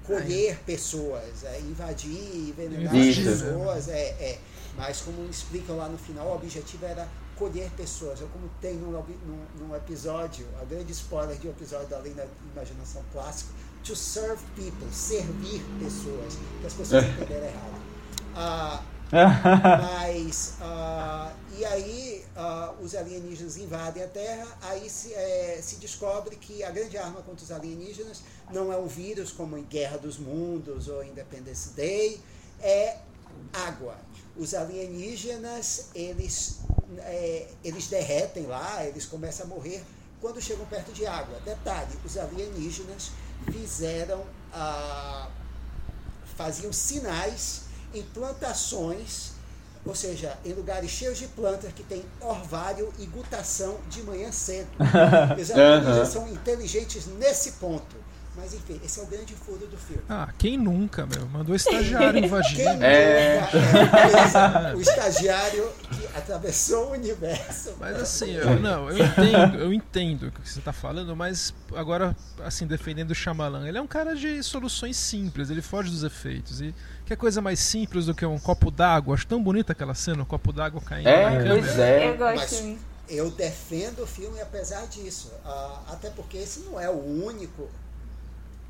[0.05, 3.23] colher pessoas, é, invadir envenenar as Isso.
[3.23, 3.89] pessoas.
[3.89, 4.39] É, é.
[4.77, 8.21] Mas como explicam lá no final, o objetivo era colher pessoas.
[8.21, 12.13] Ou como tem num, num, num episódio, a grande spoiler de um episódio da Além
[12.13, 13.53] da Imaginação Clássico,
[13.83, 17.83] to serve people, servir pessoas, que as pessoas entenderam errado.
[18.37, 25.77] Ah, mas, ah, e aí ah, os alienígenas invadem a Terra, aí se, eh, se
[25.77, 29.99] descobre que a grande arma contra os alienígenas não é um vírus como em Guerra
[29.99, 32.21] dos Mundos ou Independence Day,
[32.61, 32.99] é
[33.53, 33.97] água.
[34.37, 36.61] Os alienígenas, eles,
[36.99, 39.83] eh, eles derretem lá, eles começam a morrer
[40.21, 41.41] quando chegam perto de água.
[41.45, 43.11] Detalhe, os alienígenas
[43.51, 45.29] fizeram, ah,
[46.37, 49.33] faziam sinais em plantações,
[49.85, 54.69] ou seja, em lugares cheios de plantas que tem orvalho e gutação de manhã cedo.
[55.41, 57.97] Os alienígenas são inteligentes nesse ponto.
[58.37, 60.05] Mas enfim, esse é o grande furo do filme.
[60.09, 61.27] Ah, quem nunca, meu?
[61.27, 62.57] Mandou estagiário invadir.
[62.57, 63.41] Quem É.
[63.41, 67.75] nunca é, o estagiário que atravessou o universo.
[67.81, 72.17] Mas assim, eu, não, eu entendo, eu entendo o que você tá falando, mas agora,
[72.45, 76.61] assim, defendendo o Shyamalan, ele é um cara de soluções simples, ele foge dos efeitos.
[76.61, 76.73] E
[77.17, 79.15] que coisa mais simples do que um copo d'água?
[79.15, 81.61] Acho tão bonita aquela cena, um copo d'água caindo É, na câmera.
[81.63, 82.09] pois é.
[82.11, 82.79] Eu gosto Mas-.
[83.09, 85.33] Eu defendo o filme apesar disso.
[85.45, 87.69] Ah, até porque esse não é o único,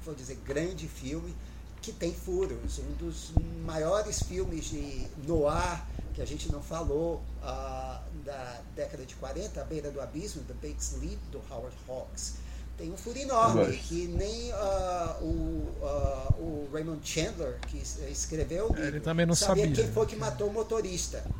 [0.04, 1.34] vou dizer, grande filme
[1.82, 2.78] que tem furos.
[2.78, 3.32] Um dos
[3.64, 5.82] maiores filmes de noir
[6.14, 10.54] que a gente não falou ah, da década de 40, A Beira do Abismo, The
[10.54, 12.36] Big Sleep, do Howard Hawks.
[12.80, 18.70] Tem um furo enorme que nem ah, o, ah, o Raymond Chandler, que es- escreveu
[18.70, 19.84] o É, ele livro, também não sabia sabia.
[19.84, 21.22] quem foi que matou o motorista.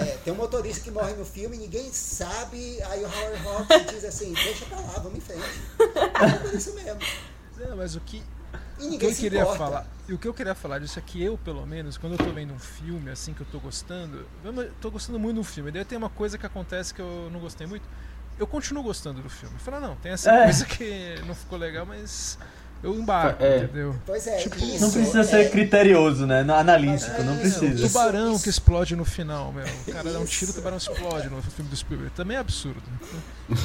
[0.00, 4.04] É, tem um motorista que morre no filme, ninguém sabe, aí o Howard Hawks diz
[4.04, 5.42] assim, deixa pra lá, vamos em frente.
[6.22, 7.00] É por isso mesmo.
[7.58, 9.58] Não, mas o que, E o que ninguém eu queria importa.
[9.58, 12.18] falar, e o que eu queria falar disso é que eu, pelo menos, quando eu
[12.18, 15.70] tô vendo um filme assim que eu tô gostando, eu tô gostando muito do filme.
[15.70, 17.84] Daí tem uma coisa que acontece que eu não gostei muito.
[18.38, 19.56] Eu continuo gostando do filme.
[19.58, 20.44] Fala, não, tem essa É.
[20.44, 22.38] coisa que não ficou legal, mas
[22.84, 23.58] eu embarco, É.
[23.58, 23.96] entendeu?
[24.06, 26.40] Pois é, Tipo, isso Não precisa é- ser criterioso, né?
[26.40, 27.84] Analítico, é não isso, precisa.
[27.86, 29.64] O tubarão isso- que explode no final, meu.
[29.66, 32.14] O cara dá um tiro, o tubarão explode no filme do Spielberg.
[32.14, 32.82] Também é absurdo.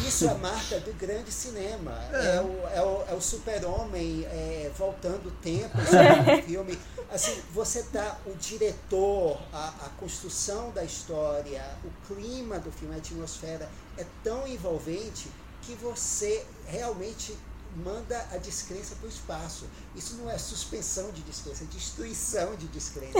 [0.07, 1.91] Isso é a marca do grande cinema.
[2.11, 6.79] É, o, é o, é o super-homem é, voltando o tempo, sabe, no filme.
[7.11, 12.97] Assim, você tá, o diretor, a, a construção da história, o clima do filme, a
[12.97, 13.67] atmosfera
[13.97, 15.27] é tão envolvente
[15.63, 17.35] que você realmente
[17.83, 19.65] manda a descrença para o espaço.
[19.95, 23.17] Isso não é suspensão de descrença, é destruição de descrença.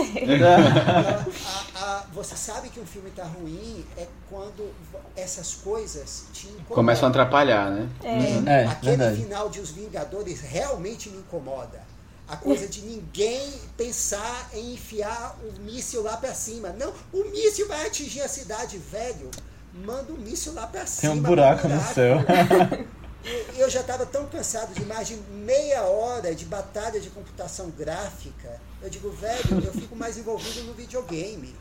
[1.74, 4.70] A- a- você sabe que um filme está ruim é quando
[5.16, 6.74] essas coisas te incomodam.
[6.74, 7.88] Começam a atrapalhar, né?
[8.02, 9.20] É, Aquele verdade.
[9.22, 11.80] final de Os Vingadores realmente me incomoda.
[12.28, 16.68] A coisa de ninguém pensar em enfiar o míssil lá para cima.
[16.70, 19.30] Não, o míssil vai atingir a cidade, velho.
[19.74, 21.12] Manda o míssil lá para cima.
[21.12, 22.18] Tem um buraco no céu.
[23.24, 27.70] E eu já estava tão cansado de mais de meia hora de batalha de computação
[27.70, 28.60] gráfica.
[28.80, 31.54] Eu digo, velho, eu fico mais envolvido no videogame.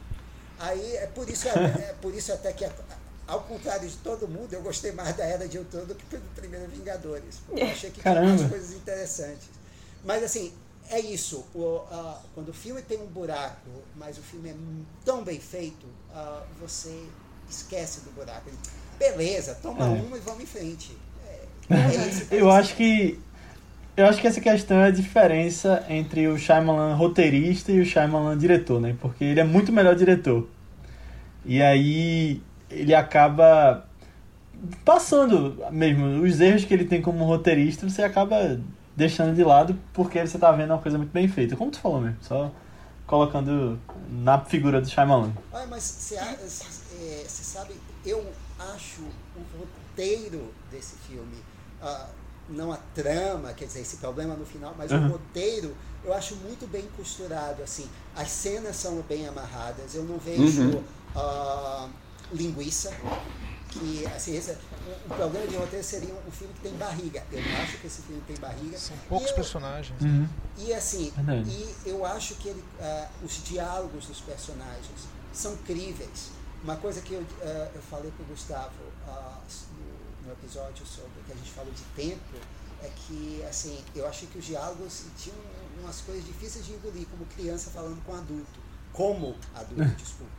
[0.57, 2.65] Aí é por isso, é por isso até que,
[3.27, 6.35] ao contrário de todo mundo, eu gostei mais da Era de Ultron do que do
[6.35, 7.35] primeiro Vingadores.
[7.49, 8.41] Eu achei que tinha Caramba.
[8.41, 9.49] umas coisas interessantes.
[10.03, 10.53] Mas assim,
[10.89, 11.45] é isso.
[11.53, 14.55] O, uh, quando o filme tem um buraco, mas o filme é
[15.05, 17.05] tão bem feito, uh, você
[17.49, 18.49] esquece do buraco.
[18.97, 19.89] Beleza, toma é.
[19.89, 20.97] uma e vamos em frente.
[22.31, 23.19] Eu acho que
[23.95, 28.37] eu acho que essa questão é a diferença entre o Shyamalan roteirista e o Shyamalan
[28.37, 28.95] diretor, né?
[29.01, 30.47] Porque ele é muito melhor diretor.
[31.43, 33.85] E aí ele acaba
[34.85, 38.57] passando mesmo os erros que ele tem como roteirista, você acaba
[38.95, 41.57] deixando de lado porque você tá vendo uma coisa muito bem feita.
[41.57, 42.51] Como tu falou mesmo, só
[43.05, 45.33] colocando na figura do Shyamalan.
[45.51, 47.73] Ah, mas você é, sabe,
[48.05, 48.25] eu
[48.73, 51.35] acho o roteiro desse filme,
[51.81, 52.07] uh,
[52.49, 55.05] não a trama, quer dizer, esse problema no final, mas uhum.
[55.05, 57.87] o roteiro eu acho muito bem costurado, assim.
[58.15, 60.83] As cenas são bem amarradas, eu não vejo uhum.
[61.15, 61.89] uh,
[62.31, 62.91] linguiça,
[63.69, 67.23] que assim, esse, o, o problema de roteiro seria um, um, filme que tem barriga.
[67.31, 68.77] Eu não acho que esse filme tem barriga.
[68.77, 70.01] São poucos eu, personagens.
[70.01, 70.27] Uhum.
[70.57, 71.13] E assim,
[71.45, 76.31] e eu acho que ele, uh, os diálogos dos personagens são críveis.
[76.63, 78.71] Uma coisa que eu, uh, eu falei para o Gustavo
[79.07, 79.37] uh,
[80.29, 82.37] no, episódio sobre que a gente falou de tempo
[82.81, 85.37] é que assim eu achei que os diálogos tinham
[85.81, 88.59] umas coisas difíceis de engolir, como criança falando com adulto,
[88.93, 90.31] como adulto, desculpe.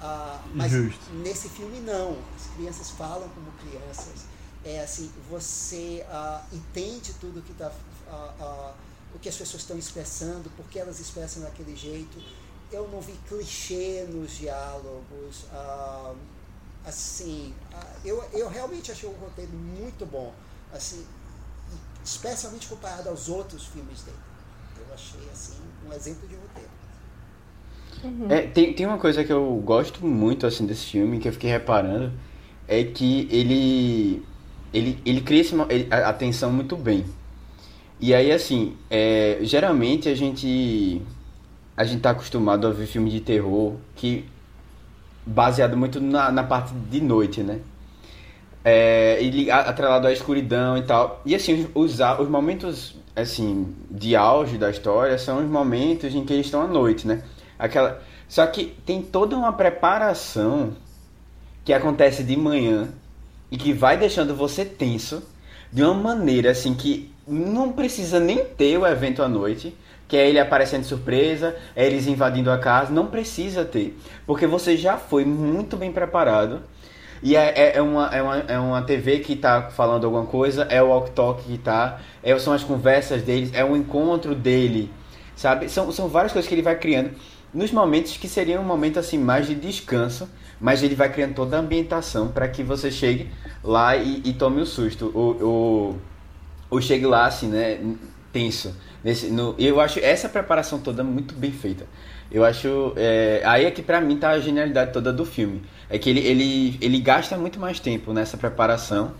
[0.00, 1.12] Uh, mas Justo.
[1.14, 2.16] nesse filme não.
[2.36, 4.26] As crianças falam como crianças.
[4.64, 7.70] É assim, você uh, entende tudo que tá,
[8.08, 8.74] uh,
[9.14, 12.22] o que as pessoas estão expressando, porque elas expressam daquele jeito.
[12.70, 15.46] Eu não vi clichê nos diálogos.
[16.88, 17.54] Assim,
[18.04, 20.32] eu, eu realmente achei o roteiro muito bom.
[20.72, 21.04] Assim,
[22.04, 24.16] especialmente comparado aos outros filmes dele.
[24.78, 26.70] Eu achei assim um exemplo de roteiro.
[28.04, 28.30] Uhum.
[28.30, 31.50] É, tem, tem uma coisa que eu gosto muito assim desse filme, que eu fiquei
[31.50, 32.12] reparando,
[32.66, 34.22] é que ele
[34.72, 37.04] ele, ele cria esse, ele, a atenção muito bem.
[38.00, 41.02] E aí, assim, é, geralmente a gente
[41.76, 44.24] a gente tá acostumado a ver filme de terror que
[45.28, 47.60] baseado muito na, na parte de noite, né?
[48.64, 51.22] É, ele atrelado à escuridão e tal.
[51.24, 56.32] E assim, os, os momentos assim de auge da história são os momentos em que
[56.32, 57.22] eles estão à noite, né?
[57.58, 58.00] Aquela...
[58.28, 60.72] Só que tem toda uma preparação
[61.64, 62.88] que acontece de manhã
[63.50, 65.22] e que vai deixando você tenso
[65.72, 69.74] de uma maneira assim que não precisa nem ter o evento à noite,
[70.08, 73.96] que é ele aparecendo de surpresa, é eles invadindo a casa, não precisa ter,
[74.26, 76.62] porque você já foi muito bem preparado.
[77.22, 80.62] E é, é, é uma, é, uma, é uma TV que está falando alguma coisa,
[80.70, 84.90] é o walk talk que está, é, são as conversas deles, é o encontro dele,
[85.36, 85.68] sabe?
[85.68, 87.10] São, são várias coisas que ele vai criando
[87.52, 90.28] nos momentos que seria um momento assim mais de descanso,
[90.60, 93.30] mas ele vai criando toda a ambientação para que você chegue
[93.62, 95.96] lá e, e tome o susto, ou, ou,
[96.70, 97.80] ou, chegue lá assim, né,
[99.02, 101.86] Nesse, no, eu acho essa preparação toda muito bem feita.
[102.30, 102.92] Eu acho.
[102.96, 105.62] É, aí é que pra mim tá a genialidade toda do filme.
[105.88, 109.12] É que ele, ele, ele gasta muito mais tempo nessa preparação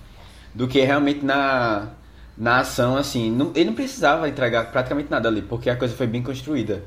[0.54, 1.88] do que realmente na,
[2.36, 3.30] na ação, assim.
[3.30, 6.82] Não, ele não precisava entregar praticamente nada ali, porque a coisa foi bem construída.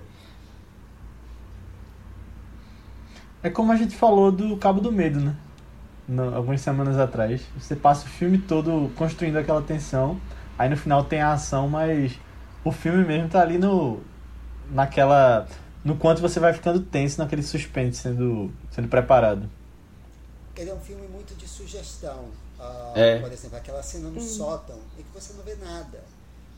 [3.43, 5.35] É como a gente falou do Cabo do Medo, né?
[6.07, 7.41] No, algumas semanas atrás.
[7.57, 10.19] Você passa o filme todo construindo aquela tensão,
[10.57, 12.17] aí no final tem a ação, mas
[12.63, 14.01] o filme mesmo tá ali no.
[14.69, 15.47] naquela.
[15.83, 19.49] no quanto você vai ficando tenso naquele suspense sendo, sendo preparado.
[20.55, 22.25] Ele é um filme muito de sugestão.
[22.59, 23.19] Uh, é.
[23.19, 26.03] Por exemplo, aquela cena no sótão em que você não vê nada.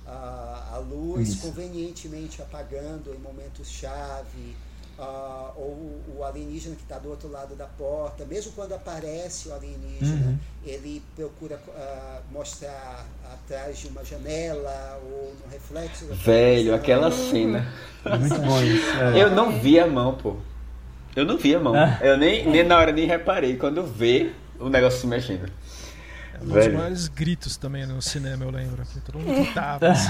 [0.05, 1.47] Uh, a luz Isso.
[1.47, 4.55] convenientemente apagando em momentos chave
[4.97, 9.53] Uh, ou o alienígena que está do outro lado da porta, mesmo quando aparece o
[9.53, 10.37] alienígena, uhum.
[10.63, 16.05] ele procura uh, mostrar atrás de uma janela ou no reflexo.
[16.11, 17.67] Velho, aquela cena.
[18.05, 18.87] Muito bom isso.
[18.91, 19.23] É.
[19.23, 20.35] Eu não vi a mão, pô.
[21.15, 21.73] Eu não vi a mão.
[21.73, 21.97] Ah.
[21.99, 23.57] Eu nem, nem na hora nem reparei.
[23.57, 25.51] Quando vê o negócio se mexendo.
[26.43, 28.83] Um dos maiores gritos também no cinema, eu lembro.
[28.85, 29.87] Que todo mundo gritava.
[29.87, 30.09] Assim.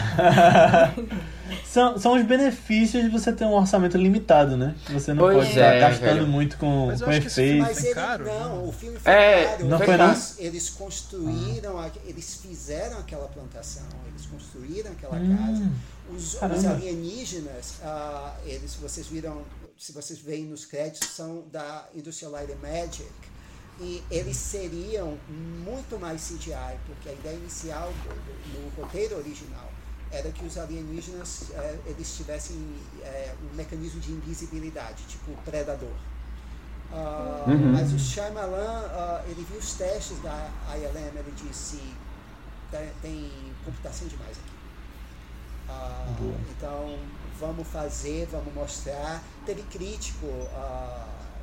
[1.65, 4.75] são, são os benefícios de você ter um orçamento limitado, né?
[4.89, 6.27] Você não pois pode estar é, gastando velho.
[6.27, 7.67] muito com, com efeitos.
[7.67, 9.65] Mas ele, caro, não, o filme foi é, caro.
[9.67, 11.91] Não foi eles, eles construíram, ah.
[12.05, 15.71] eles fizeram aquela plantação, eles construíram aquela hum, casa.
[16.09, 19.41] Os, os alienígenas, uh, eles, vocês viram,
[19.77, 23.32] se vocês veem nos créditos, são da Industrial Light and Magic
[23.79, 27.91] e eles seriam muito mais CGI, porque a ideia inicial
[28.53, 29.71] no roteiro original
[30.11, 32.55] era que os alienígenas é, eles tivessem
[33.01, 35.95] é, um mecanismo de invisibilidade, tipo o predador.
[36.91, 37.71] Uh, uhum.
[37.71, 41.81] Mas o Shyamalan, uh, ele viu os testes da ILM, ele disse
[42.69, 43.31] tem, tem
[43.65, 44.53] computação demais aqui.
[45.69, 46.99] Uh, então,
[47.39, 49.23] vamos fazer, vamos mostrar.
[49.43, 50.27] Teve crítico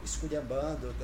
[0.04, 0.94] esculhambando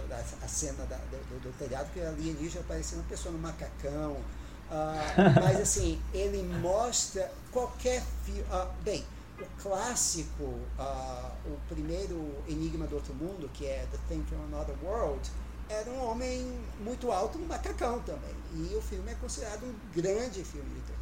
[0.42, 4.12] a cena da, do, do, telhado, que alienígena parecia uma pessoa no macacão.
[4.12, 8.42] Uh, mas assim, ele mostra qualquer filme.
[8.42, 9.04] Uh, bem,
[9.40, 14.76] o clássico, uh, o primeiro Enigma do Outro Mundo, que é The Thing from Another
[14.82, 15.30] World,
[15.68, 18.34] era um homem muito alto, um macacão também.
[18.54, 20.96] E o filme é considerado um grande filme de terror.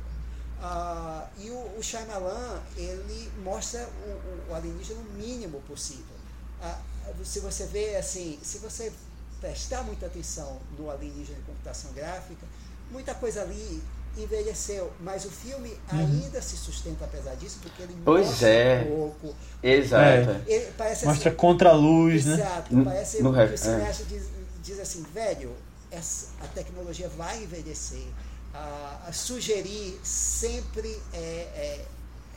[0.60, 6.16] Uh, e o, o Shyamalan, ele mostra o, o alienígena o mínimo possível.
[6.62, 6.93] Uh,
[7.24, 8.92] se você vê assim, se você
[9.40, 12.46] prestar muita atenção no alienígena de computação gráfica,
[12.90, 13.82] muita coisa ali
[14.16, 15.98] envelheceu, mas o filme uhum.
[15.98, 18.82] ainda se sustenta apesar disso, porque ele pois mostra é.
[18.82, 19.34] um pouco.
[19.62, 20.30] Exato.
[20.30, 20.42] É.
[20.46, 22.80] Ele, parece mostra assim, contra a luz, exato, né?
[22.80, 22.84] Exato.
[22.84, 24.06] Parece no, que no, o cineasta é.
[24.06, 24.28] diz,
[24.62, 25.52] diz, assim, velho,
[25.90, 28.06] essa, a tecnologia vai envelhecer.
[28.52, 31.84] A, a sugerir sempre é, é,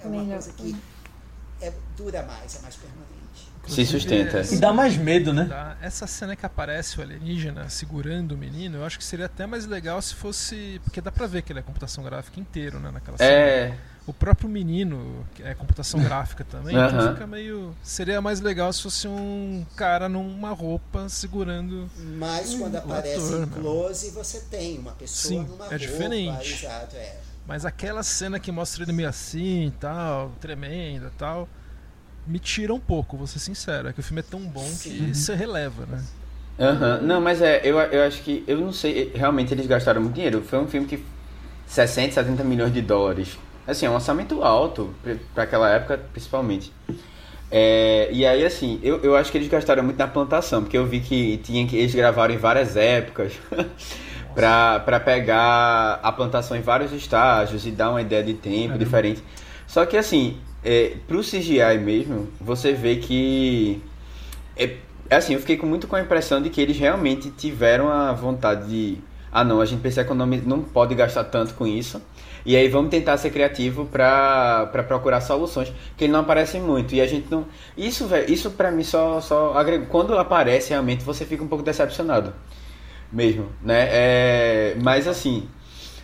[0.04, 0.42] é uma Melhor.
[0.42, 0.76] coisa que
[1.62, 3.17] é, dura mais, é mais permanente.
[3.68, 4.42] Se sustenta.
[4.52, 5.76] E dá mais medo, né?
[5.82, 9.66] Essa cena que aparece o alienígena segurando o menino, eu acho que seria até mais
[9.66, 10.80] legal se fosse.
[10.84, 12.92] Porque dá pra ver que ele é computação gráfica inteiro, né?
[12.92, 13.30] Naquela cena.
[13.30, 13.78] É.
[14.06, 16.88] O próprio menino é computação gráfica também, uh -huh.
[16.88, 17.76] então fica meio.
[17.84, 21.90] Seria mais legal se fosse um cara numa roupa segurando.
[22.18, 25.78] Mas quando um aparece ator, em close, você tem uma pessoa Sim, numa é roupa.
[25.78, 26.54] Diferente.
[26.54, 27.18] Exato, é.
[27.46, 31.50] Mas aquela cena que mostra ele meio assim e tal, tremenda e tal
[32.28, 33.88] me tira um pouco, vou ser sincero.
[33.88, 36.04] É que o filme é tão bom que você releva, né?
[36.60, 37.06] Uhum.
[37.06, 40.42] Não, mas é, eu, eu acho que, eu não sei, realmente eles gastaram muito dinheiro.
[40.42, 41.04] Foi um filme que
[41.68, 43.38] 60, 70 milhões de dólares.
[43.68, 44.94] Assim, é um orçamento alto
[45.34, 46.72] para aquela época, principalmente.
[47.52, 50.86] É, e aí, assim, eu, eu acho que eles gastaram muito na plantação, porque eu
[50.86, 53.34] vi que, tinha que eles gravaram em várias épocas
[54.34, 58.78] para pegar a plantação em vários estágios e dar uma ideia de tempo é.
[58.78, 59.24] diferente.
[59.68, 60.38] Só que, assim,
[60.68, 63.82] é, pro CGI mesmo, você vê que.
[64.58, 64.76] É,
[65.10, 68.68] assim, eu fiquei com, muito com a impressão de que eles realmente tiveram a vontade
[68.68, 68.98] de.
[69.32, 72.02] Ah, não, a gente pensa que não pode gastar tanto com isso.
[72.46, 76.94] E aí vamos tentar ser criativo para procurar soluções que ele não aparecem muito.
[76.94, 77.46] E a gente não.
[77.78, 79.86] Isso, velho, isso para mim só, só agrega.
[79.86, 82.34] Quando aparece realmente, você fica um pouco decepcionado.
[83.10, 83.88] Mesmo, né?
[83.90, 85.48] É, mas assim,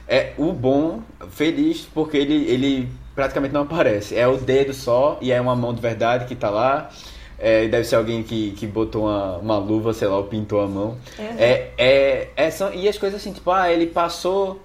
[0.08, 1.02] é o bom,
[1.32, 4.16] feliz, porque ele, ele praticamente não aparece.
[4.16, 6.90] É o dedo só e é uma mão de verdade que tá lá.
[7.38, 10.68] É, deve ser alguém que, que botou uma, uma luva, sei lá, ou pintou a
[10.68, 10.98] mão.
[11.20, 11.36] Uhum.
[11.38, 14.62] É, é, é, são, e as coisas assim, tipo, ah, ele passou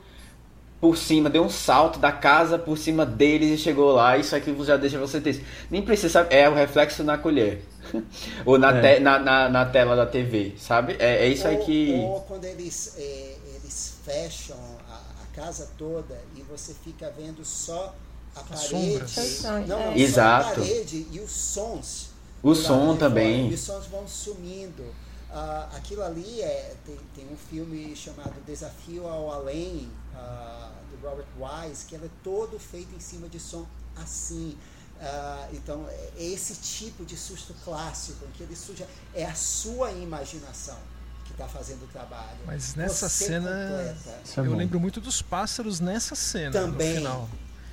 [0.81, 4.17] por cima, deu um salto da casa por cima deles e chegou lá.
[4.17, 5.45] Isso aqui já deixa você ter.
[5.71, 6.35] Nem precisa, sabe?
[6.35, 7.63] É o reflexo na colher.
[8.45, 8.95] ou na, é.
[8.95, 10.95] te, na, na, na, tela da TV, sabe?
[10.99, 11.95] É, é isso ou, aí que.
[11.95, 14.57] Ou quando eles, é, eles fecham
[14.89, 17.93] a, a casa toda e você fica vendo só
[18.41, 19.43] a parede.
[19.43, 20.51] Não, não, Exato.
[20.51, 22.09] a parede e os sons.
[22.43, 23.51] O som também.
[23.51, 24.83] E os sons vão sumindo.
[25.31, 31.27] Uh, aquilo ali é, tem, tem um filme chamado Desafio ao Além, uh, do Robert
[31.39, 33.67] Wise, que ele é todo feito em cima de som
[33.97, 34.57] assim.
[35.01, 39.93] Uh, então, é esse tipo de susto clássico, em que ele suja, é a sua
[39.93, 40.79] imaginação
[41.25, 42.39] que está fazendo o trabalho.
[42.47, 44.41] Mas nessa Você cena, completa.
[44.49, 46.95] eu lembro muito dos pássaros nessa cena, Também.
[46.95, 47.29] no final.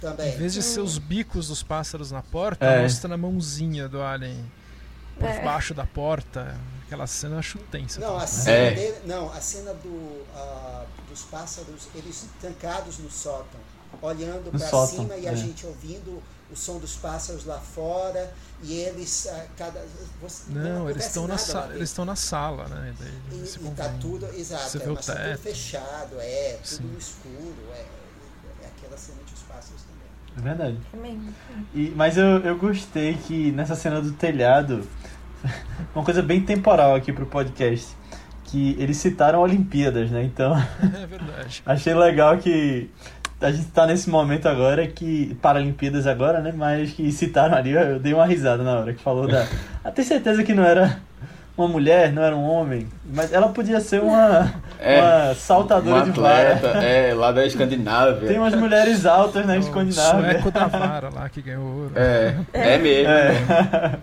[0.06, 0.36] Também.
[0.36, 2.84] Em vez de ser os bicos dos pássaros na porta, é.
[2.84, 4.46] mostra a mãozinha do alien
[5.18, 5.44] por é.
[5.44, 6.56] baixo da porta.
[6.86, 8.00] Aquela cena eu acho tensa.
[8.00, 8.72] Não, a cena, é.
[8.72, 13.60] dele, não, a cena do, uh, dos pássaros, eles trancados no sótão,
[14.00, 15.36] olhando para cima e a é.
[15.36, 18.32] gente ouvindo o som dos pássaros lá fora
[18.62, 19.84] e eles uh, cada
[20.22, 23.72] você, não, não eles estão na sala eles estão na sala né Daí, e, e
[23.72, 26.84] tá tudo exato você é, mas tá tudo fechado é tudo Sim.
[26.84, 27.86] no escuro é,
[28.62, 29.25] é aquela cena
[30.38, 30.78] é verdade.
[31.74, 34.88] E, mas eu, eu gostei que nessa cena do telhado,
[35.96, 37.96] uma coisa bem temporal aqui pro podcast,
[38.46, 40.24] que eles citaram Olimpíadas, né?
[40.24, 40.56] Então.
[40.56, 41.64] É verdade.
[41.66, 42.90] achei legal que
[43.42, 45.36] a gente tá nesse momento agora que.
[45.42, 46.54] Paralimpíadas agora, né?
[46.56, 49.46] Mas que citaram ali, eu dei uma risada na hora que falou da.
[49.84, 51.00] A ter certeza que não era
[51.58, 56.12] uma mulher, não era um homem, mas ela podia ser uma, é, uma saltadora uma
[56.12, 56.84] atleta, de vara.
[56.84, 58.28] É, lá da Escandinávia.
[58.28, 60.20] Tem umas mulheres altas na Escandinávia.
[60.20, 61.92] O sueco da vara lá que ganhou ouro.
[61.96, 63.12] É, é, é mesmo.
[63.12, 64.00] É.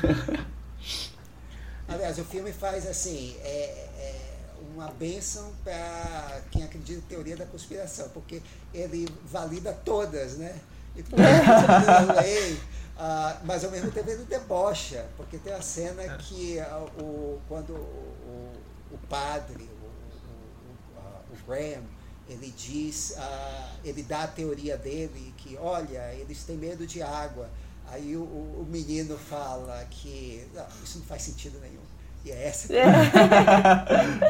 [1.88, 4.14] Aliás, o filme faz assim, é, é
[4.74, 8.40] uma benção para quem acredita em teoria da conspiração, porque
[8.72, 10.54] ele valida todas, né?
[10.96, 11.20] E tudo
[12.20, 12.58] lei,
[13.00, 16.18] Uh, mas ao mesmo tempo ele debocha, porque tem a cena é.
[16.18, 18.52] que uh, o, quando o,
[18.92, 21.82] o, padre, o, o, o, Graham,
[22.28, 27.48] ele diz, ah, ele dá a teoria dele que, olha, eles têm medo de água.
[27.90, 31.80] Aí o, o menino fala que não, isso não faz sentido nenhum.
[32.22, 32.70] E é essa.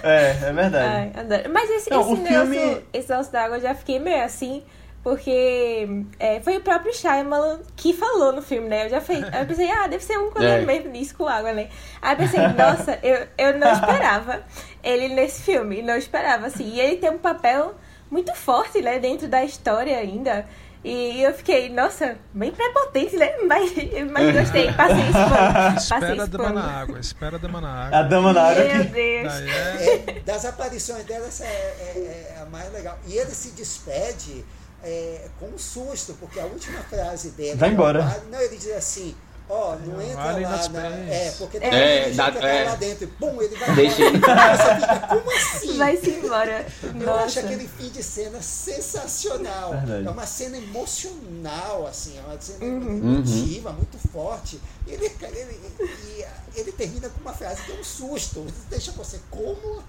[0.05, 1.12] é, é verdade.
[1.16, 2.87] Ai, Mas esse, não, esse, negócio, filme...
[2.93, 4.62] esse negócio da água eu já fiquei meio assim,
[5.03, 8.84] porque é, foi o próprio Shyamalan que falou no filme, né?
[8.86, 11.70] Eu já fui, eu pensei, ah, deve ser um coisa nisso com água, né?
[12.03, 14.42] Aí eu pensei, nossa, eu, eu não esperava
[14.82, 16.64] ele nesse filme, não esperava, assim.
[16.64, 17.74] E ele tem um papel
[18.11, 20.44] muito forte, né, dentro da história ainda.
[20.82, 23.30] E eu fiquei, nossa, bem prepotente, né?
[23.46, 23.70] Mas,
[24.11, 25.76] mas gostei, passei esse pano.
[25.76, 27.98] Espera a dama na água, espera a dama na água.
[27.98, 28.64] A dama na água.
[28.64, 29.32] Meu Deus.
[29.32, 29.94] É...
[30.16, 32.98] É, das aparições dela, essa é, é, é, a mais legal.
[33.07, 34.42] E ele se despede
[34.83, 37.57] é, com um susto, porque a última frase dele.
[37.57, 38.22] Vai embora.
[38.31, 39.14] Não, ele diz assim
[39.51, 42.64] Ó, oh, não entra vale lá, na, é, porque tem é, gente da, que é.
[42.64, 43.09] tá lá dentro.
[43.18, 45.76] Pum, ele vai Deixa fica, como assim?
[45.76, 46.66] Vai-se embora.
[46.85, 47.24] Eu Nossa.
[47.24, 49.70] acho aquele fim de cena sensacional.
[49.72, 50.07] Verdade.
[50.07, 53.16] É uma cena emocional, assim, é uma cena Uhum.
[53.16, 54.61] emotiva, muito forte.
[54.87, 58.47] Ele, ele, ele, ele termina com uma frase que é um susto.
[58.68, 59.83] Deixa você como.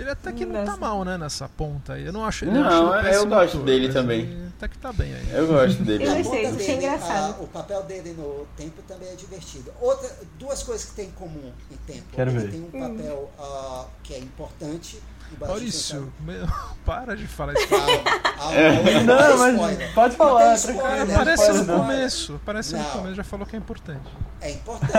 [0.00, 2.06] Ele até que não tá mal, né, nessa ponta aí.
[2.06, 2.46] Eu não acho.
[2.46, 4.20] Não, acho eu gosto ator, dele também.
[4.20, 5.30] ele Até que tá bem aí.
[5.30, 6.04] Eu gosto dele.
[6.06, 7.34] Eu A gostei, achei engraçado.
[7.38, 9.70] a- o papel dele no tempo também é divertido.
[9.80, 12.04] Outra, duas coisas que tem em comum em tempo.
[12.12, 12.50] Quero ele ver.
[12.50, 15.02] tem um papel ah, que é importante.
[15.38, 16.46] Maurício, meu,
[16.84, 17.74] para de falar isso.
[18.52, 19.02] É.
[19.04, 22.34] não, mas pode falar, não Aparece spoiler, no começo.
[22.36, 24.08] Aparece no começo, já falou que é importante.
[24.40, 24.96] É importante,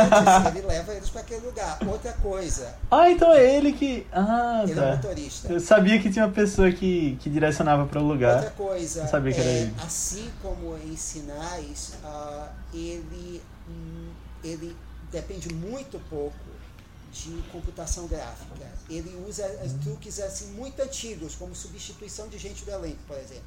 [0.57, 1.77] ele leva eles para aquele lugar.
[1.85, 4.05] Outra coisa, Ah, então é ele que.
[4.11, 4.95] Ah, ele é tá.
[4.95, 5.51] motorista.
[5.51, 8.51] Eu sabia que tinha uma pessoa que, que direcionava para o Outra lugar.
[8.51, 9.75] coisa, Não sabia que era é, ele.
[9.83, 14.09] assim como em sinais, ah, ele, hum,
[14.43, 14.75] ele
[15.11, 16.35] depende muito pouco
[17.11, 18.65] de computação gráfica.
[18.89, 19.43] Ele usa
[19.83, 23.43] truques assim muito antigos, como substituição de gente do elenco, por exemplo.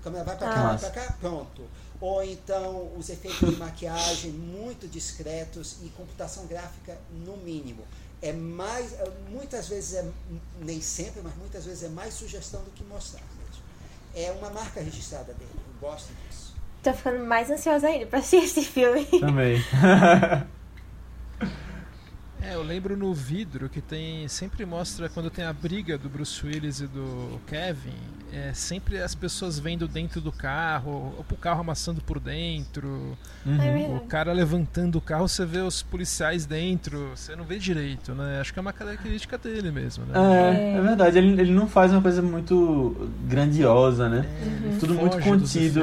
[0.00, 0.76] A câmera vai para cá, Ah.
[0.76, 1.62] vai para cá, pronto.
[2.00, 7.84] Ou então os efeitos de maquiagem muito discretos e computação gráfica no mínimo.
[8.22, 10.04] É mais, é, muitas vezes é,
[10.60, 13.62] nem sempre, mas muitas vezes é mais sugestão do que mostrar mesmo.
[14.14, 16.54] É uma marca registrada dele, eu gosto disso.
[16.82, 19.04] Tô ficando mais ansiosa ainda pra assistir esse filme.
[19.06, 19.58] Também.
[22.48, 24.28] É, eu lembro no vidro que tem.
[24.28, 27.94] Sempre mostra quando tem a briga do Bruce Willis e do Kevin.
[28.32, 33.16] É sempre as pessoas vendo dentro do carro, ou o carro amassando por dentro.
[33.44, 33.56] É Uhum.
[33.56, 34.04] O verdade.
[34.08, 38.40] cara levantando o carro, você vê os policiais dentro, você não vê direito, né?
[38.40, 40.14] Acho que é uma característica dele mesmo, né?
[40.14, 41.18] É, é verdade.
[41.18, 44.24] Ele, ele não faz uma coisa muito grandiosa, né?
[44.80, 45.80] Tudo muito contido.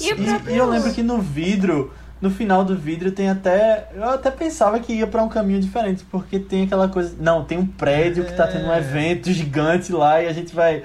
[0.00, 3.28] E o E, próprio- e eu lembro que no vidro, no final do vidro tem
[3.28, 3.88] até.
[3.94, 7.14] Eu até pensava que ia pra um caminho diferente, porque tem aquela coisa.
[7.20, 8.78] Não, tem um prédio que tá tendo um É.
[8.78, 10.82] evento gigante lá e a gente vai.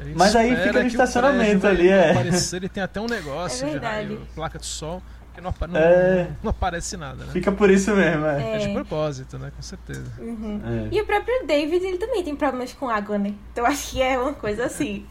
[0.00, 2.10] A gente Mas aí fica no estacionamento ali, é.
[2.10, 5.00] Aparecer, ele tem até um negócio É de raio, placa de sol,
[5.34, 6.28] que não, não, É.
[6.42, 7.32] não aparece nada, né?
[7.32, 8.56] Fica por isso mesmo, é.
[8.56, 8.72] É de É.
[8.74, 9.50] propósito, né?
[9.56, 10.04] Com certeza.
[10.18, 10.60] Uhum.
[10.90, 10.94] É.
[10.94, 13.32] E o próprio David, ele também tem problemas com água, né?
[13.52, 15.06] Então acho que é uma coisa assim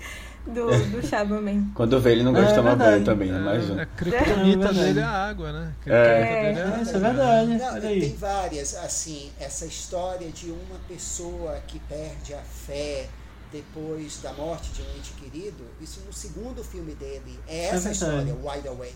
[0.45, 1.71] do, do Chapman.
[1.73, 2.91] Quando vê, ele não gosta É de tomar verdade.
[2.91, 3.39] banho também, né?
[3.39, 3.77] Mais um.
[3.77, 4.79] A É criptonita verdade.
[4.79, 5.73] dele é a água, né?
[5.85, 6.03] A É.
[6.03, 6.81] criptonita dele é a É, água.
[6.83, 7.57] isso é verdade.
[7.57, 13.07] Não, tem várias, assim, essa história de uma pessoa que perde a fé
[13.51, 17.93] depois da morte de um ente querido, isso no segundo filme dele, é essa verdade.
[17.93, 18.95] história, Wide Awake,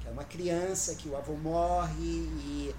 [0.00, 2.72] que é uma criança que o avô morre e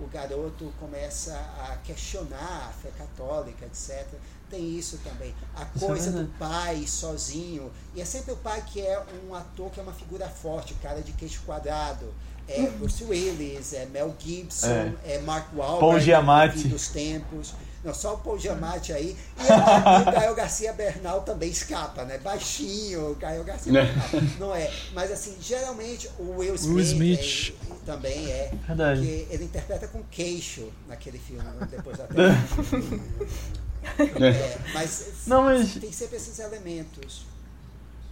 [0.00, 1.34] o garoto começa
[1.68, 4.06] a questionar a fé católica, etc.
[4.50, 5.32] Tem isso também.
[5.54, 9.70] A é coisa do pai sozinho, e é sempre o pai que é um ator
[9.70, 12.12] que é uma figura forte, cara de queixo quadrado.
[12.48, 16.66] É Bruce Willis, é Mel Gibson, é, Mark Wahlberg, Paul Giamatti.
[16.66, 17.54] dos tempos.
[17.84, 19.16] Não, só o Paul Giamatti aí.
[19.38, 22.18] E, e o Gael Garcia Bernal também escapa, né?
[22.18, 23.84] Baixinho, o Gael Garcia Né?
[23.84, 24.28] Bernal.
[24.40, 24.68] Não é.
[24.92, 27.54] Mas assim, geralmente o Will Smith, Will Smith.
[27.70, 28.52] é, também é.
[28.66, 29.00] Verdade.
[29.00, 32.06] Porque ele interpreta com queixo naquele filme, depois da.
[33.98, 37.26] é, mas, Não, mas- tem sempre esses elementos.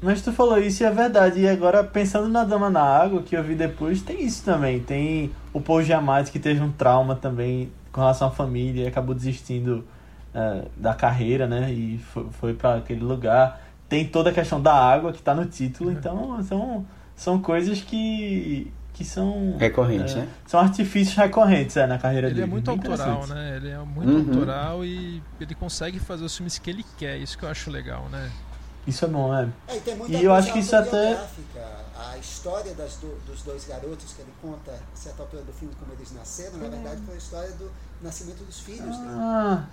[0.00, 1.40] Mas tu falou isso e é verdade.
[1.40, 4.78] E agora, pensando na Dama na Água, que eu vi depois, tem isso também.
[4.80, 9.12] Tem o Paul Giamatti, que teve um trauma também com relação à família e acabou
[9.12, 9.84] desistindo
[10.32, 11.72] eh, da carreira, né?
[11.72, 13.60] E foi, foi para aquele lugar.
[13.88, 15.90] Tem toda a questão da água que tá no título.
[15.90, 19.56] Então, são, são coisas que, que são...
[19.58, 20.28] Recorrente, é, né?
[20.44, 22.46] São artifícios recorrentes é, na carreira Ele dele.
[22.46, 23.56] é muito Bem autoral, né?
[23.56, 24.28] Ele é muito Uhum.
[24.40, 27.16] autoral e ele consegue fazer os filmes que ele quer.
[27.16, 28.28] Isso que eu acho legal, né?
[28.88, 29.48] Isso é bom, é.
[29.68, 31.16] É, e tem muita E eu acho que isso até-.
[31.96, 35.72] A história das do- dos dois garotos que ele conta, a certa altura do filme,
[35.78, 37.70] como eles nasceram, na verdade foi a história do
[38.02, 39.10] nascimento dos filhos dele.
[39.14, 39.64] Ah,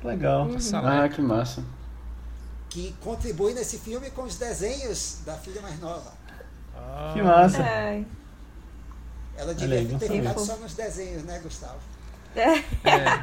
[0.00, 0.46] que legal.
[0.46, 0.56] Uhum.
[0.82, 1.62] Ah, que massa.
[2.70, 6.12] que contribui nesse filme com os desenhos da filha mais nova.
[6.74, 7.62] Ah, que massa!
[7.62, 8.02] É.
[9.36, 11.78] Ela devia ter ficado só nos desenhos, né, Gustavo?
[12.34, 12.62] É,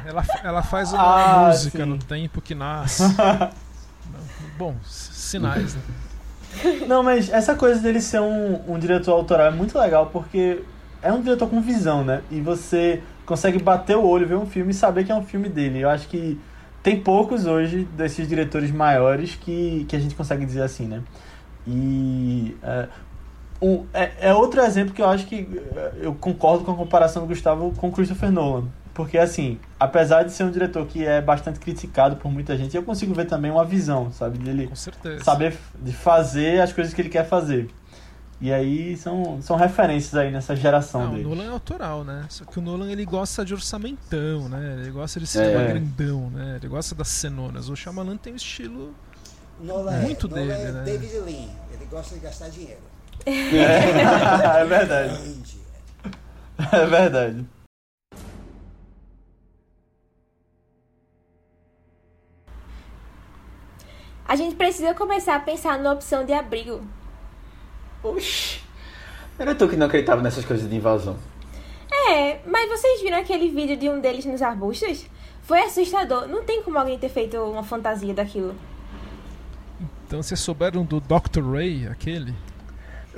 [0.08, 1.90] ela, ela faz uma ah, música sim.
[1.90, 3.02] no tempo que nasce.
[4.56, 5.82] Bom, sinais, né?
[6.86, 10.62] Não, mas essa coisa dele ser um, um diretor autoral é muito legal porque
[11.02, 12.22] é um diretor com visão, né?
[12.30, 15.48] E você consegue bater o olho, ver um filme e saber que é um filme
[15.48, 15.80] dele.
[15.80, 16.38] Eu acho que
[16.82, 21.02] tem poucos hoje desses diretores maiores que, que a gente consegue dizer assim, né?
[21.66, 22.88] E é,
[23.60, 25.46] um, é, é outro exemplo que eu acho que
[25.76, 28.68] é, eu concordo com a comparação do Gustavo com Christopher Nolan.
[28.92, 32.82] Porque, assim, apesar de ser um diretor que é bastante criticado por muita gente, eu
[32.82, 34.38] consigo ver também uma visão, sabe?
[34.38, 34.70] Dele
[35.22, 37.70] saber de fazer as coisas que ele quer fazer.
[38.40, 41.24] E aí são, são referências aí nessa geração Não, dele.
[41.26, 42.24] O Nolan é autoral, né?
[42.30, 44.78] Só que o Nolan ele gosta de orçamentão, né?
[44.80, 45.66] Ele gosta de cinema é.
[45.68, 46.56] grandão, né?
[46.56, 47.68] Ele gosta das cenonas.
[47.68, 48.94] O Shyamalan tem um estilo
[49.60, 50.82] Nolan é, muito é, dele, Nolan é né?
[50.84, 51.48] David Lean.
[51.72, 52.80] Ele gosta de gastar dinheiro.
[53.26, 53.32] É,
[54.60, 55.40] é verdade.
[56.72, 57.46] É verdade.
[64.26, 66.80] A gente precisa começar a pensar na opção de abrigo.
[68.02, 68.60] Oxi.
[69.36, 71.16] Era tu que não acreditava nessas coisas de invasão.
[71.90, 75.06] É, mas vocês viram aquele vídeo de um deles nos arbustos?
[75.42, 76.28] Foi assustador.
[76.28, 78.54] Não tem como alguém ter feito uma fantasia daquilo.
[80.06, 81.42] Então vocês souberam do Dr.
[81.52, 82.34] Ray, aquele?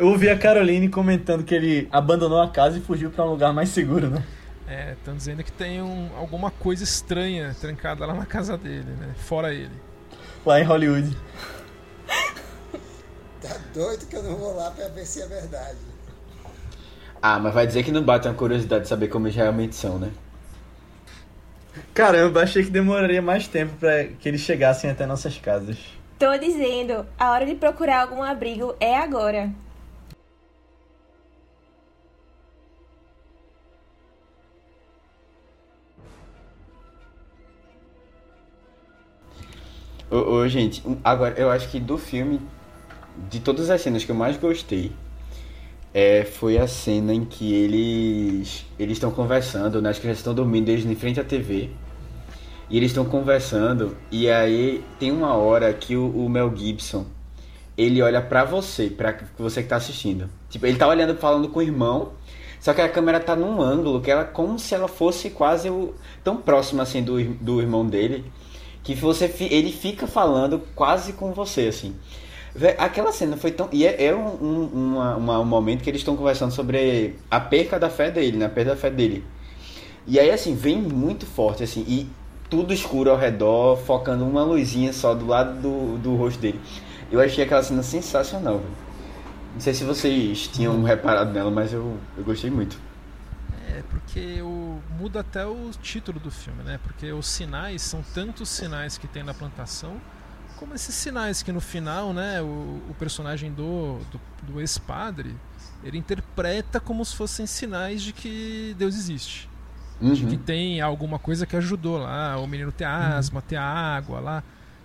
[0.02, 3.52] Eu ouvi a Caroline comentando que ele abandonou a casa e fugiu para um lugar
[3.52, 4.24] mais seguro, né?
[4.66, 9.14] É, estão dizendo que tem um, alguma coisa estranha trancada lá na casa dele, né?
[9.16, 9.70] Fora ele
[10.44, 11.16] lá em Hollywood.
[13.40, 15.78] Tá doido que eu não vou lá pra ver se é verdade.
[17.22, 20.00] Ah, mas vai dizer que não bate uma curiosidade de saber como eles realmente são,
[20.00, 20.10] né?
[21.94, 25.78] Caramba, achei que demoraria mais tempo para que eles chegassem até nossas casas.
[26.18, 29.48] Tô dizendo, a hora de procurar algum abrigo é agora.
[40.12, 42.38] Ô, ô, gente, agora eu acho que do filme,
[43.30, 44.92] de todas as cenas que eu mais gostei,
[45.94, 49.88] é, foi a cena em que eles eles estão conversando, né?
[49.88, 51.70] As crianças estão dormindo, eles em frente à TV.
[52.68, 57.06] E eles estão conversando, e aí tem uma hora que o, o Mel Gibson
[57.74, 60.28] ele olha pra você, pra você que tá assistindo.
[60.50, 62.12] Tipo, ele tá olhando, falando com o irmão,
[62.60, 65.94] só que a câmera tá num ângulo que ela como se ela fosse quase o,
[66.22, 68.30] tão próxima assim do, do irmão dele
[68.82, 71.94] que você ele fica falando quase com você, assim.
[72.78, 73.68] Aquela cena foi tão.
[73.72, 77.40] E é, é um, um, uma, uma, um momento que eles estão conversando sobre a
[77.40, 78.46] perca da fé dele, né?
[78.46, 79.24] A perda da fé dele.
[80.06, 82.08] E aí, assim, vem muito forte, assim, e
[82.50, 86.60] tudo escuro ao redor, focando uma luzinha só do lado do, do rosto dele.
[87.10, 88.60] Eu achei aquela cena sensacional.
[89.54, 92.78] Não sei se vocês tinham reparado nela, mas eu, eu gostei muito.
[93.92, 96.80] Porque o, muda até o título do filme, né?
[96.82, 100.00] Porque os sinais são tantos sinais que tem na plantação,
[100.56, 105.36] como esses sinais que no final, né, o, o personagem do, do, do ex-padre,
[105.84, 109.50] ele interpreta como se fossem sinais de que Deus existe.
[110.00, 110.14] Uhum.
[110.14, 113.46] De que tem alguma coisa que ajudou lá, o menino ter asma, uhum.
[113.46, 114.42] ter água lá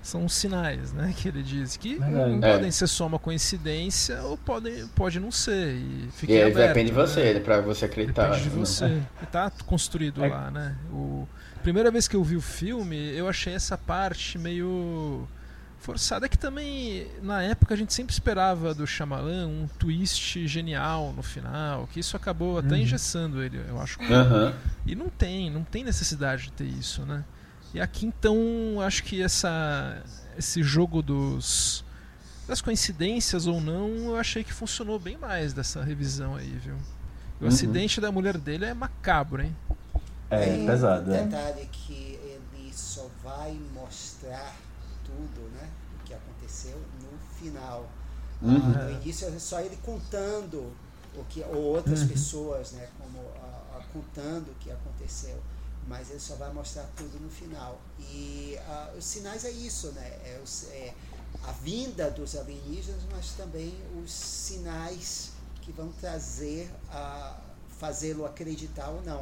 [0.08, 1.14] são sinais, né?
[1.16, 2.52] Que ele diz que é.
[2.52, 5.76] podem ser só uma coincidência ou podem, pode não ser.
[5.76, 7.40] E, fique e aberto, depende de você, né?
[7.42, 8.30] para você acreditar.
[8.30, 8.56] Depende de né?
[8.56, 8.86] você.
[8.86, 9.26] É.
[9.26, 10.30] Tá construído é.
[10.30, 10.78] lá, né?
[10.92, 11.28] O
[11.62, 15.28] primeira vez que eu vi o filme, eu achei essa parte meio
[15.80, 21.22] forçada que também na época a gente sempre esperava do Shyamalan um twist genial no
[21.22, 22.82] final, que isso acabou até uhum.
[22.82, 24.00] engessando ele, eu acho.
[24.00, 24.54] Uhum.
[24.86, 27.26] E não tem, não tem necessidade de ter isso, né?
[27.74, 28.38] E aqui então
[28.82, 30.04] acho que essa
[30.38, 31.84] esse jogo dos
[32.48, 36.76] das coincidências ou não, eu achei que funcionou bem mais dessa revisão aí, viu?
[37.42, 37.50] O uhum.
[37.50, 39.56] acidente da mulher dele é macabro, hein?
[40.30, 41.14] É, é pesado.
[41.14, 41.26] É.
[41.26, 44.56] detalhe é que ele só vai mostrar
[45.04, 45.70] tudo, né?
[46.00, 47.90] O que aconteceu no final.
[48.42, 48.56] Uhum.
[48.56, 50.72] Ah, no início é só ele contando
[51.16, 52.08] o que ou outras uhum.
[52.08, 52.88] pessoas, né?
[52.98, 55.38] Como uh, uh, contando o que aconteceu
[55.88, 57.80] mas ele só vai mostrar tudo no final.
[58.00, 60.06] E uh, os sinais é isso, né?
[60.26, 60.94] É, os, é,
[61.44, 63.74] a vinda dos alienígenas, mas também
[64.04, 65.32] os sinais
[65.62, 67.40] que vão trazer a
[67.80, 69.22] fazê-lo acreditar ou não.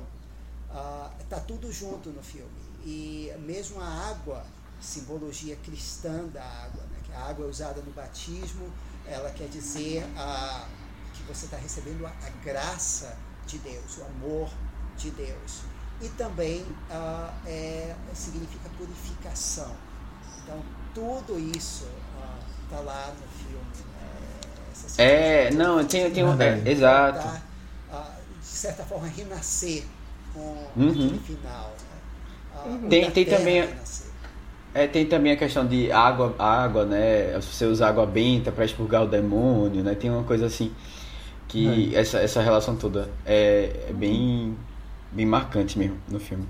[0.71, 2.49] Uh, tudo junto no filme.
[2.83, 4.45] E mesmo a água,
[4.81, 6.99] simbologia cristã da água, né?
[7.05, 8.71] que a água é usada no batismo,
[9.05, 10.65] ela quer dizer uh,
[11.13, 14.49] que você está recebendo a, a graça de Deus, o amor
[14.97, 15.61] de Deus
[16.01, 19.71] e também ah, é, significa purificação.
[20.43, 20.61] Então,
[20.93, 21.87] tudo isso
[22.63, 23.65] está lá no filme.
[24.97, 25.05] Né?
[25.05, 26.39] É, não, tem, tem um.
[26.41, 27.19] É, exato.
[27.19, 27.41] Tá,
[28.39, 29.83] de certa forma, renascer
[30.33, 31.19] com uhum.
[31.19, 31.73] final.
[31.73, 32.71] Né?
[32.71, 32.89] Uhum.
[32.89, 33.69] Tem, tem também.
[34.73, 37.33] É, tem também a questão de água, água, né?
[37.39, 39.95] Você usa água benta para expurgar o demônio, né?
[39.95, 40.73] Tem uma coisa assim
[41.47, 41.99] que é.
[41.99, 44.57] essa, essa relação toda é, é, bem
[45.15, 46.45] bem marcante mesmo no filme.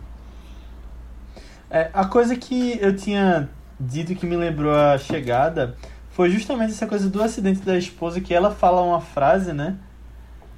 [1.69, 3.49] É, a coisa que eu tinha
[3.79, 5.75] dito que me lembrou a chegada
[6.11, 9.75] foi justamente essa coisa do acidente da esposa que ela fala uma frase, né?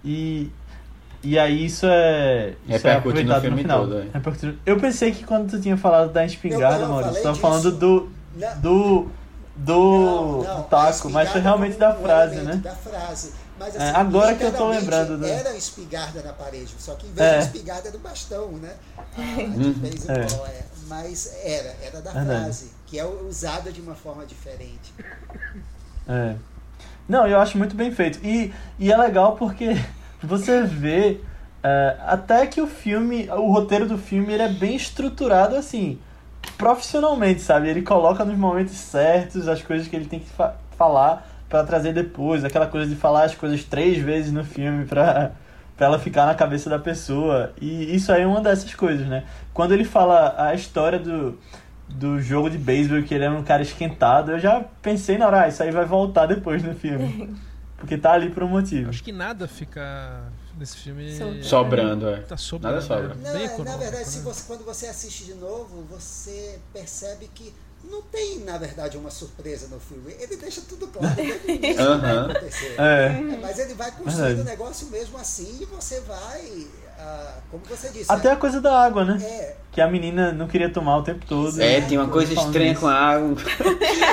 [0.03, 0.51] E
[1.23, 2.53] e aí isso é.
[2.67, 3.81] Isso é aproveitado no, no final.
[3.81, 4.53] Todo, é.
[4.65, 8.09] Eu pensei que quando tu tinha falado da espingarda, eu, Maurício, tu tava falando do.
[8.61, 9.07] do.
[9.55, 12.55] do, não, não, do taco, mas foi realmente da frase, né?
[12.57, 13.33] Da frase.
[13.59, 15.17] Mas, é, assim, é, agora que eu tô lembrando.
[15.17, 15.29] Né?
[15.29, 17.37] Era espingarda na parede, só que em vez é.
[17.39, 18.75] de espingarda era do bastão, né?
[18.97, 19.03] Ah,
[19.57, 20.65] de vez em quando, é.
[20.87, 22.43] Mas era, era da Verdade.
[22.43, 24.93] frase, que é usada de uma forma diferente.
[26.07, 26.35] É.
[27.07, 28.19] Não, eu acho muito bem feito.
[28.25, 29.75] E, e é legal porque
[30.21, 31.19] você vê
[31.63, 35.99] é, até que o filme, o roteiro do filme, ele é bem estruturado assim,
[36.57, 37.69] profissionalmente, sabe?
[37.69, 41.93] Ele coloca nos momentos certos as coisas que ele tem que fa falar para trazer
[41.93, 45.31] depois, aquela coisa de falar as coisas três vezes no filme pra,
[45.75, 47.53] pra ela ficar na cabeça da pessoa.
[47.61, 49.23] E isso aí é uma dessas coisas, né?
[49.53, 51.37] Quando ele fala a história do,
[51.87, 55.43] do jogo de beisebol, que ele é um cara esquentado, eu já pensei na hora,
[55.43, 57.33] ah, isso aí vai voltar depois no filme.
[57.77, 58.89] Porque tá ali por um motivo.
[58.89, 62.21] Acho que nada fica nesse filme sobrando, é.
[62.21, 62.75] Tá sobrando.
[62.75, 63.15] Nada sobra.
[63.15, 64.03] Não, é, na verdade, né?
[64.03, 69.09] se você, quando você assiste de novo, você percebe que não tem, na verdade, uma
[69.09, 70.13] surpresa no filme.
[70.19, 71.99] Ele deixa tudo claro desde o início uhum.
[71.99, 72.75] vai acontecer.
[72.77, 73.05] É.
[73.05, 76.67] É, mas ele vai construindo o negócio mesmo assim e você vai.
[76.99, 78.11] Ah, como você disse.
[78.11, 79.23] Até é, a coisa da água, né?
[79.23, 79.55] É.
[79.71, 81.61] Que a menina não queria tomar o tempo todo.
[81.61, 83.35] É, tem uma coisa estranha com a água.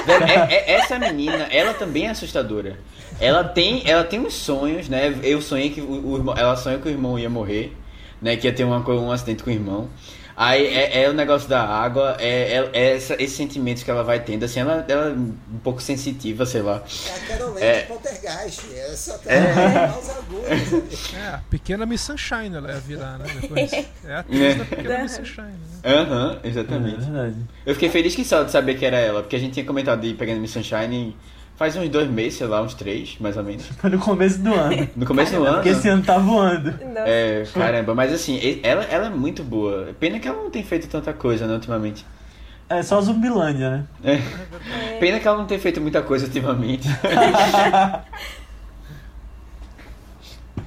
[0.07, 2.79] É, é, essa menina, ela também é assustadora.
[3.19, 5.19] Ela tem, ela tem uns sonhos, né?
[5.23, 7.75] Eu sonhei que o, o ela sonha que o irmão ia morrer,
[8.25, 8.37] né?
[8.37, 9.89] Que ia ter uma, um acidente com o irmão.
[10.37, 14.03] Aí é, é, o negócio da água, é, é, é essa, esses sentimentos que ela
[14.03, 16.83] vai tendo, assim, ela, ela é um pouco sensitiva, sei lá.
[17.07, 19.95] É a Carolina é, de Poltergeist, é só é.
[21.17, 23.27] É, a pequena Miss Sunshine ela ia virar, né?
[23.41, 23.73] Depois.
[23.73, 24.55] É a atriz é.
[24.55, 25.81] da pequena Miss Sunshine, né?
[25.85, 26.97] Aham, uhum, exatamente.
[26.97, 27.37] É verdade.
[27.65, 30.01] Eu fiquei feliz que só de saber que era ela, porque a gente tinha comentado
[30.01, 31.17] de Pequena Miss Sunshine
[31.57, 33.67] Faz uns dois meses, sei lá, uns três, mais ou menos.
[33.67, 34.89] Foi no começo do ano.
[34.97, 35.55] No começo do ano?
[35.55, 36.73] Porque esse ano tá voando.
[36.85, 37.03] Não.
[37.03, 39.95] É, caramba, mas assim, ela, ela é muito boa.
[40.01, 42.05] Pena que ela não tem feito tanta coisa, né, ultimamente.
[42.69, 43.87] É só Zumbilândia, né?
[44.03, 44.15] É.
[44.15, 44.99] é.
[44.99, 46.89] Pena que ela não tem feito muita coisa ultimamente.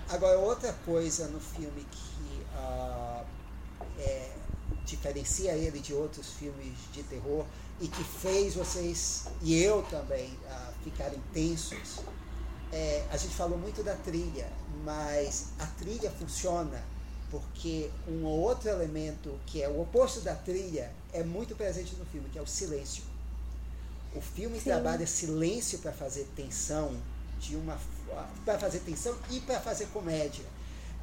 [0.10, 3.26] Agora, outra coisa no filme que uh,
[4.00, 4.30] é,
[4.86, 7.46] diferencia ele de outros filmes de terror
[7.82, 12.00] e que fez vocês e eu também uh, ficarem tensos.
[12.72, 14.48] É, a gente falou muito da trilha,
[14.84, 16.84] mas a trilha funciona
[17.30, 22.30] porque um outro elemento que é o oposto da trilha é muito presente no filme,
[22.30, 23.04] que é o silêncio.
[24.16, 24.66] O filme Sim.
[24.66, 26.96] trabalha silêncio para fazer tensão
[27.40, 27.78] de uma
[28.46, 30.46] para fazer tensão e para fazer comédia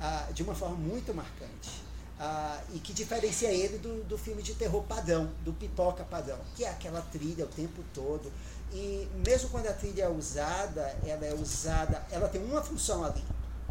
[0.00, 1.84] uh, de uma forma muito marcante
[2.18, 6.64] ah, e que diferencia ele do, do filme de terror padrão, do pipoca padrão, que
[6.64, 8.30] é aquela trilha o tempo todo.
[8.74, 13.22] E mesmo quando a trilha é usada, ela é usada, ela tem uma função ali,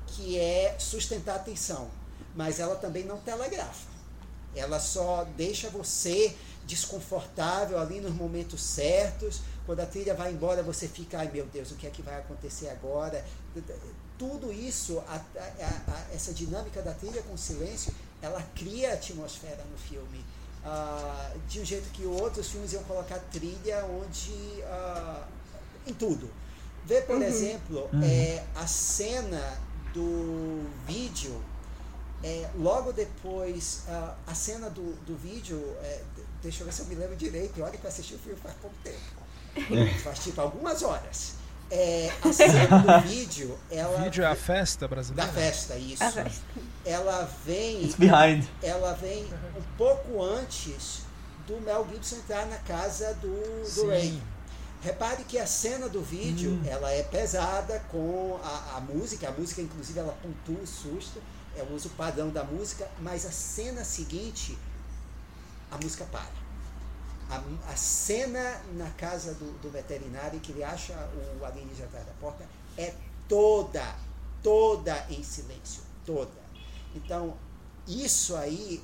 [0.08, 1.92] que é sustentar a atenção,
[2.34, 3.92] mas ela também não telegrafa.
[4.56, 6.34] Ela só deixa você
[6.66, 9.42] desconfortável ali nos momentos certos.
[9.66, 12.18] Quando a trilha vai embora, você fica, ai meu Deus, o que é que vai
[12.20, 13.26] acontecer agora?
[14.18, 19.78] Tudo isso, a, a, a, essa dinâmica da trilha com silêncio, ela cria atmosfera no
[19.78, 20.24] filme.
[20.66, 24.32] Uh, de um jeito que outros filmes iam colocar trilha onde.
[24.62, 25.24] Uh,
[25.86, 26.30] em tudo.
[26.86, 27.24] Vê, por uhum.
[27.24, 28.04] exemplo, uhum.
[28.04, 29.58] É, a cena
[29.94, 31.42] do vídeo.
[32.24, 35.60] É, logo depois, uh, a cena do, do vídeo.
[35.82, 36.02] É,
[36.42, 37.62] deixa eu ver se eu me lembro direito.
[37.62, 40.00] Olha que eu assisti o filme faz pouco tempo.
[40.04, 41.34] faz tipo algumas horas.
[41.76, 43.98] É, a cena do vídeo, ela.
[44.00, 45.32] O vídeo é a festa brasileira?
[45.32, 46.04] Da festa, isso.
[46.04, 46.42] Festa.
[46.86, 47.86] Ela vem.
[47.86, 48.46] It's behind.
[48.62, 49.24] Ela vem
[49.58, 51.02] um pouco antes
[51.48, 54.22] do Mel Gibson entrar na casa do, do Ray.
[54.84, 56.62] Repare que a cena do vídeo hum.
[56.68, 61.20] ela é pesada com a, a, música, a música inclusive ela pontua o susto,
[61.58, 64.56] é o uso padrão da música, mas a cena seguinte
[65.72, 66.43] a música para
[67.34, 70.94] a, a cena na casa do, do, veterinário que ele acha
[71.40, 72.46] o alienígena atrás da porta
[72.78, 72.94] é
[73.28, 73.84] toda,
[74.42, 76.44] toda em silêncio, toda.
[76.96, 77.36] Então,
[77.88, 78.84] isso aí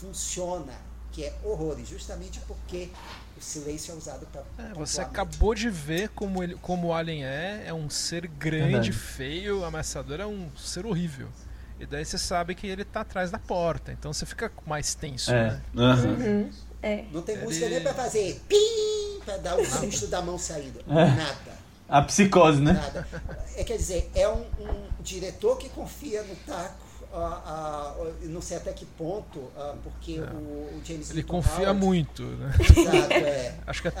[0.00, 0.74] funciona
[1.12, 2.88] que é horrores, justamente porque
[3.36, 4.42] o silêncio é usado para.
[4.58, 8.90] É, você acabou de ver como, ele, como o Alien é, é um ser grande,
[8.90, 8.96] uhum.
[8.96, 11.28] feio, ameaçador, é um ser horrível.
[11.78, 15.32] E daí você sabe que ele tá atrás da porta, então você fica mais tenso,
[15.32, 15.60] é.
[15.74, 15.94] né?
[15.94, 16.50] Uhum.
[16.82, 17.04] É.
[17.12, 17.44] Não tem ele...
[17.44, 20.80] música nem pra fazer pim, pra dar o susto da mão saindo.
[20.88, 21.06] É.
[21.14, 21.62] Nada.
[21.88, 22.72] A psicose, né?
[22.72, 23.06] Nada.
[23.54, 28.56] É, quer dizer, é um, um diretor que confia no taco Uh, uh, não sei
[28.56, 32.54] até que ponto, uh, porque o, o, James Ele Newton confia Howard, muito, né?
[32.58, 33.54] Exato, é.
[33.66, 33.92] Acho que é,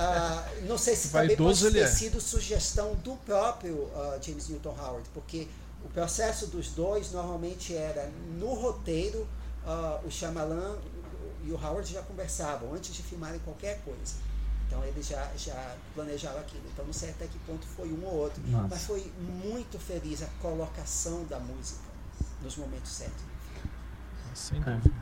[0.62, 1.86] não sei se também pode ter é.
[1.86, 3.90] sido sugestão do próprio
[4.22, 5.46] James Newton Howard, porque
[5.84, 9.28] o processo dos dois normalmente era no roteiro,
[10.06, 10.78] o Shyamalan
[11.44, 14.14] e o Howard já conversavam antes de filmarem qualquer coisa.
[14.66, 16.62] Então ele já, já planejava aquilo.
[16.72, 18.42] Então não sei até que ponto foi um ou outro.
[18.46, 18.68] Nossa.
[18.70, 19.12] Mas foi
[19.44, 21.82] muito feliz a colocação da música
[22.42, 23.22] nos momentos certos.
[24.34, 24.62] Sem é.
[24.62, 24.94] dúvida.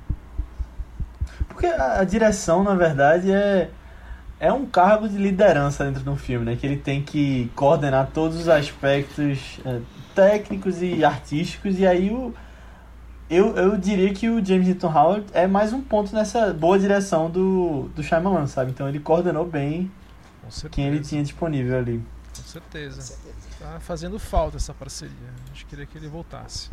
[1.49, 3.71] Porque a, a, direção, na verdade, é,
[4.41, 6.57] é um cargo de liderança dentro de um filme, né?
[6.57, 9.81] Que ele tem que coordenar todos os aspectos é,
[10.15, 11.79] técnicos e artísticos.
[11.79, 12.35] E aí o,
[13.31, 17.31] eu, eu diria que o James Newton Howard é mais um ponto nessa boa direção
[17.31, 18.73] do, do Shyamalan, sabe?
[18.73, 19.89] Então ele coordenou bem
[20.73, 22.05] quem ele tinha disponível ali.
[22.37, 22.97] Com certeza.
[22.97, 23.41] Com certeza.
[23.61, 25.15] Tá fazendo falta essa parceria.
[25.45, 26.71] A gente queria que ele voltasse.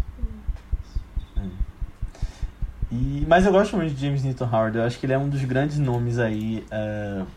[2.92, 4.78] E, mas eu gosto muito de James Newton Howard.
[4.78, 7.28] Eu acho que ele é um dos grandes nomes aí uh,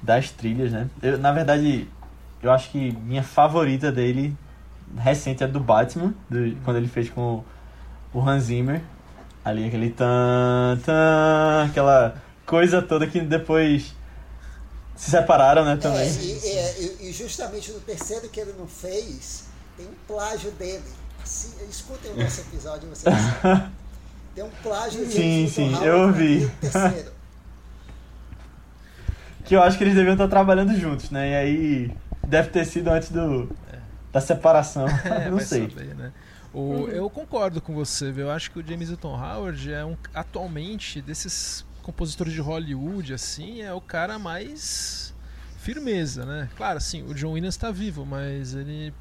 [0.00, 0.88] das trilhas, né?
[1.02, 1.86] Eu, na verdade,
[2.42, 4.34] eu acho que minha favorita dele
[4.96, 7.44] recente é do Batman, do, quando ele fez com
[8.14, 8.80] o Hans Zimmer.
[9.44, 12.14] Ali aquele tan, tan, aquela
[12.46, 13.94] coisa toda que depois
[14.96, 16.00] se separaram, né, também.
[16.00, 19.44] É, e, e, e justamente no terceiro que ele não fez,
[19.76, 20.82] tem um plágio dele
[21.24, 23.14] Assim, escutem o nosso episódio vocês
[24.34, 26.50] Tem um plágio de Sim, sim, eu ouvi.
[29.44, 31.30] que eu acho que eles deviam estar trabalhando juntos, né?
[31.30, 31.90] E aí
[32.26, 33.78] deve ter sido antes do, é.
[34.12, 34.84] da separação.
[35.04, 35.70] É, não sei.
[35.70, 36.12] Saber, né?
[36.54, 36.88] O, uhum.
[36.88, 38.26] Eu concordo com você, viu?
[38.26, 43.60] eu acho que o James Newton Howard é um atualmente desses compositores de Hollywood assim,
[43.60, 45.12] é o cara mais
[45.58, 46.48] firmeza, né?
[46.56, 48.94] Claro, assim, o John Williams está vivo, mas ele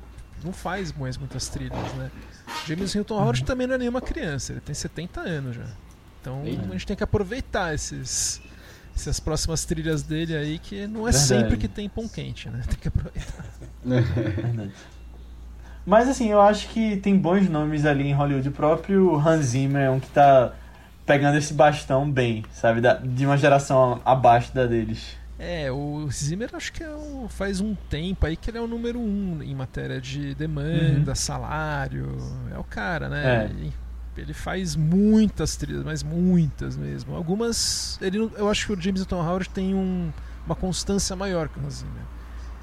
[0.43, 2.09] não faz mais muitas trilhas, né?
[2.65, 3.45] James Hilton Howard uhum.
[3.45, 5.67] também não é nenhuma criança, ele tem 70 anos já.
[6.19, 6.65] Então Eita.
[6.67, 8.41] a gente tem que aproveitar esses,
[8.95, 11.27] essas próximas trilhas dele aí, que não é Verdade.
[11.27, 12.63] sempre que tem pão quente, né?
[12.67, 13.45] Tem que aproveitar.
[13.85, 14.71] Verdade.
[15.85, 18.49] Mas assim, eu acho que tem bons nomes ali em Hollywood.
[18.49, 20.53] O próprio Hans Zimmer é um que tá
[21.05, 22.79] pegando esse bastão bem, sabe?
[22.81, 25.17] Da, de uma geração abaixo da deles.
[25.37, 28.67] É, o Zimmer acho que é o, faz um tempo aí que ele é o
[28.67, 31.15] número um em matéria de demanda, uhum.
[31.15, 32.15] salário.
[32.53, 33.25] É o cara, né?
[33.25, 33.45] É.
[33.49, 33.73] Ele,
[34.15, 37.13] ele, faz muitas trilhas, mas muitas mesmo.
[37.15, 37.99] Algumas.
[38.01, 40.13] Ele, eu acho que o James Newton Howard tem um,
[40.45, 42.03] uma constância maior que o Zimmer.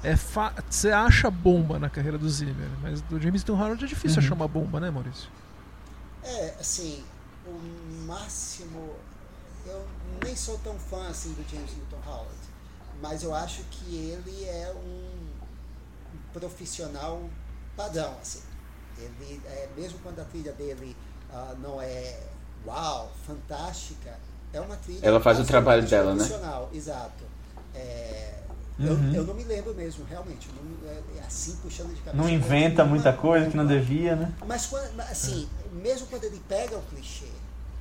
[0.03, 4.19] É Você acha bomba na carreira do Zimmer, mas do James Newton Howard é difícil
[4.19, 4.25] uhum.
[4.25, 5.29] achar uma bomba, né, Maurício?
[6.23, 7.03] É, assim,
[7.45, 8.95] o máximo.
[9.65, 9.85] Eu
[10.23, 12.51] nem sou tão fã assim do James Newton Howard
[13.01, 15.09] mas eu acho que ele é um
[16.31, 17.21] profissional
[17.75, 18.41] padrão, assim.
[18.97, 20.95] Ele, é, mesmo quando a trilha dele
[21.31, 22.19] uh, não é
[22.65, 24.17] uau, fantástica,
[24.53, 25.05] é uma trilha.
[25.05, 26.23] Ela faz o trabalho dela, né?
[26.71, 27.23] Exato.
[27.73, 28.40] É,
[28.89, 29.07] uhum.
[29.09, 30.49] eu, eu, não me lembro mesmo, realmente.
[30.49, 32.15] Não, é, é assim, puxando de cabeça.
[32.15, 34.33] Não inventa muita coisa que não devia, né?
[34.45, 34.69] Mas,
[35.09, 37.29] assim, mesmo quando ele pega o clichê,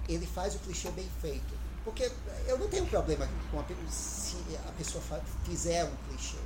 [0.08, 1.60] ele faz o clichê bem feito.
[1.84, 2.10] Porque
[2.46, 4.36] eu não tenho problema com a, se
[4.68, 5.02] a pessoa
[5.44, 6.36] fizer um clichê.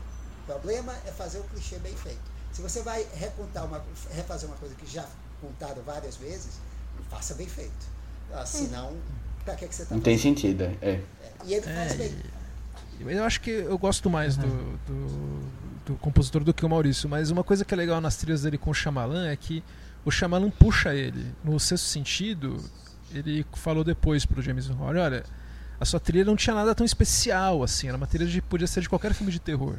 [0.42, 2.20] O problema é fazer o clichê bem feito.
[2.52, 5.04] Se você vai recontar uma, refazer uma coisa que já
[5.40, 6.52] contaram várias vezes,
[7.10, 7.94] faça bem feito.
[8.32, 8.96] Ah, senão,
[9.44, 10.76] para que, que você está Não tem sentido, é.
[10.80, 11.00] é.
[11.44, 12.16] E ele faz é, bem.
[13.00, 14.46] Eu acho que eu gosto mais do,
[14.86, 15.40] do,
[15.86, 18.56] do, compositor do que o Maurício, mas uma coisa que é legal nas trilhas dele
[18.56, 19.62] com o Shyamalan é que
[20.04, 21.26] o Shyamalan puxa ele.
[21.42, 22.58] No sexto sentido,
[23.12, 25.24] ele falou depois pro James Horner, olha,
[25.80, 28.80] a sua trilha não tinha nada tão especial assim, era uma trilha de podia ser
[28.80, 29.78] de qualquer filme de terror.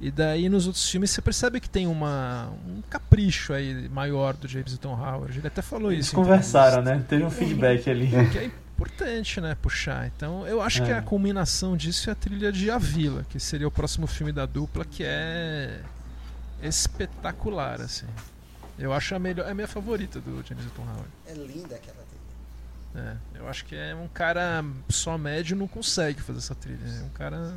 [0.00, 4.46] E daí nos outros filmes você percebe que tem uma, um capricho aí maior do
[4.46, 5.38] James Newton Howard.
[5.38, 6.14] Ele até falou Eles isso.
[6.14, 7.04] conversaram, né?
[7.08, 8.08] Teve um feedback ali.
[8.30, 9.56] Que é importante, né?
[9.60, 10.06] Puxar.
[10.06, 10.86] Então eu acho é.
[10.86, 14.32] que a culminação disso é a trilha de A Vila, que seria o próximo filme
[14.32, 15.80] da dupla, que é
[16.62, 18.06] espetacular, assim.
[18.78, 21.10] Eu acho a melhor, é a minha favorita do James Newton Howard.
[21.26, 21.98] É linda aquela
[22.94, 26.80] é, eu acho que é um cara só médio não consegue fazer essa trilha.
[26.84, 27.54] É um cara.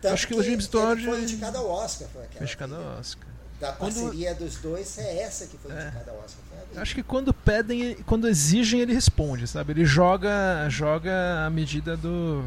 [0.00, 1.04] Tanto acho que, que o James Todd.
[1.04, 2.38] Foi indicado ao Oscar, foi aquela.
[2.38, 3.28] Foi indicado ao Oscar.
[3.62, 4.38] Da parceria quando...
[4.40, 5.84] dos dois, é essa que foi é.
[5.84, 6.42] indicada ao Oscar.
[6.74, 9.72] Acho que quando pedem, quando exigem, ele responde, sabe?
[9.72, 12.42] Ele joga, joga a medida do,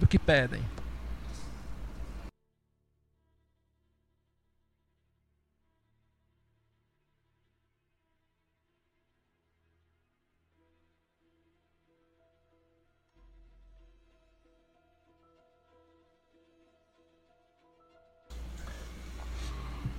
[0.00, 0.64] do que pedem.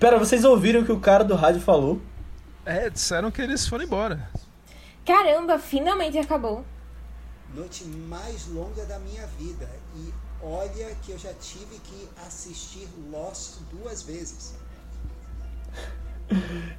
[0.04, 2.02] Pera, vocês ouviram o que o cara do rádio falou?
[2.66, 4.30] É, disseram que eles foram embora.
[5.06, 6.66] Caramba, finalmente acabou.
[7.56, 9.66] Noite mais longa da minha vida.
[9.96, 14.56] E olha que eu já tive que assistir Lost duas vezes.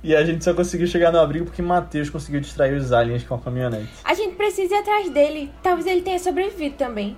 [0.02, 3.36] E a gente só conseguiu chegar no abrigo porque Matheus conseguiu distrair os aliens com
[3.36, 3.88] a caminhonete.
[4.04, 5.50] A gente precisa ir atrás dele.
[5.62, 7.16] Talvez ele tenha sobrevivido também.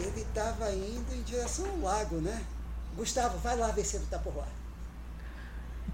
[0.00, 2.42] Ele estava indo em direção ao lago, né?
[2.98, 4.46] Gustavo, vai lá ver se ele tá por lá.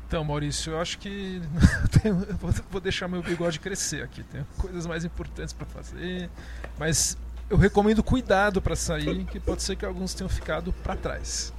[0.06, 1.42] Então, Maurício, eu acho que
[2.02, 2.16] eu
[2.70, 4.22] vou deixar meu bigode crescer aqui.
[4.22, 6.30] Tem coisas mais importantes para fazer,
[6.78, 7.16] mas
[7.50, 11.52] eu recomendo cuidado para sair, que pode ser que alguns tenham ficado para trás.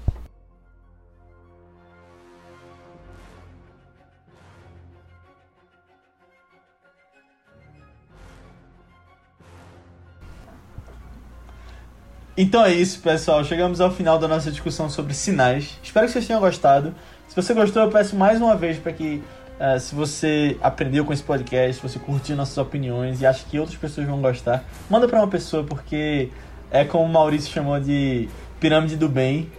[12.37, 13.45] Então é isso, pessoal.
[13.45, 15.79] Chegamos ao final da nossa discussão sobre sinais.
[15.81, 16.93] Espero que vocês tenham gostado.
[17.29, 19.23] Se você gostou, eu peço mais uma vez para que,
[19.57, 23.57] uh, se você aprendeu com esse podcast, se você curtiu nossas opiniões e acha que
[23.57, 26.29] outras pessoas vão gostar, manda para uma pessoa, porque
[26.69, 28.27] é como o Maurício chamou de
[28.59, 29.49] pirâmide do bem.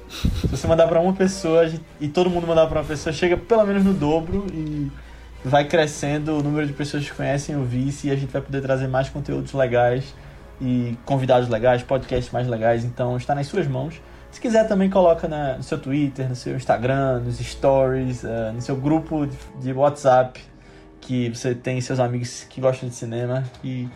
[0.42, 3.64] Se você mandar para uma pessoa e todo mundo mandar para uma pessoa, chega pelo
[3.64, 4.92] menos no dobro e
[5.42, 8.60] vai crescendo o número de pessoas que conhecem o Vice e a gente vai poder
[8.60, 10.04] trazer mais conteúdos legais
[10.60, 14.00] e convidados legais, podcasts mais legais, então está nas suas mãos.
[14.30, 18.60] Se quiser também coloca na, no seu Twitter, no seu Instagram, nos stories, uh, no
[18.60, 20.40] seu grupo de, de, WhatsApp
[21.00, 23.88] que você tem seus amigos que gostam de cinema e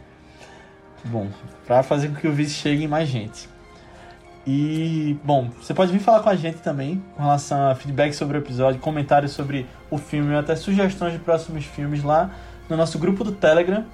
[1.05, 1.29] bom,
[1.67, 3.49] para fazer com que o vídeo chegue mais gente.
[4.47, 8.39] E bom, você pode vir falar com a gente também com relação a feedback sobre
[8.39, 12.31] o episódio, comentários sobre o filme, até sugestões de próximos filmes lá
[12.69, 13.85] no nosso grupo do Telegram,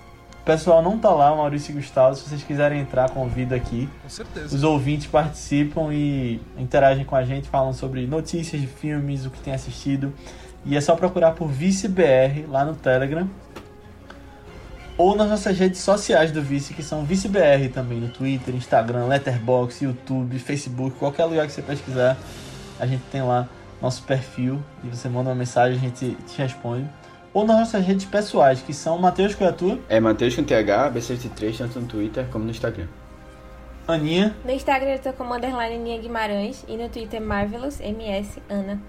[0.47, 2.15] pessoal não tá lá, Maurício e Gustavo.
[2.15, 3.89] Se vocês quiserem entrar, convido aqui.
[4.03, 4.55] Com certeza.
[4.55, 9.41] Os ouvintes participam e interagem com a gente, falam sobre notícias de filmes, o que
[9.41, 10.15] tem assistido.
[10.65, 13.29] E é só procurar por ViceBR lá no Telegram.
[14.97, 19.85] Ou nas nossas redes sociais do Vice, que são ViceBR também, no Twitter, Instagram, Letterboxd,
[19.85, 22.17] YouTube, Facebook, qualquer lugar que você pesquisar,
[22.81, 23.47] a gente tem lá
[23.83, 26.89] nosso perfil e você manda uma mensagem, a gente te responde
[27.37, 29.79] ou nas nossas redes pessoais, que são Matheus a tua.
[29.91, 32.87] É Matheus com TH, B73, tanto no Twitter como no Instagram.
[33.87, 34.35] Aninha.
[34.43, 38.81] No Instagram eu tô como underline Aninha Guimarães e no Twitter Marvelous MS Ana.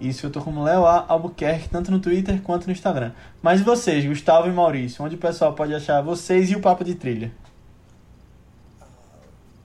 [0.00, 1.04] Isso, eu tô como Léo A.
[1.08, 3.10] Albuquerque, tanto no Twitter quanto no Instagram.
[3.42, 6.94] Mas vocês, Gustavo e Maurício, onde o pessoal pode achar vocês e o Papo de
[6.94, 7.32] Trilha?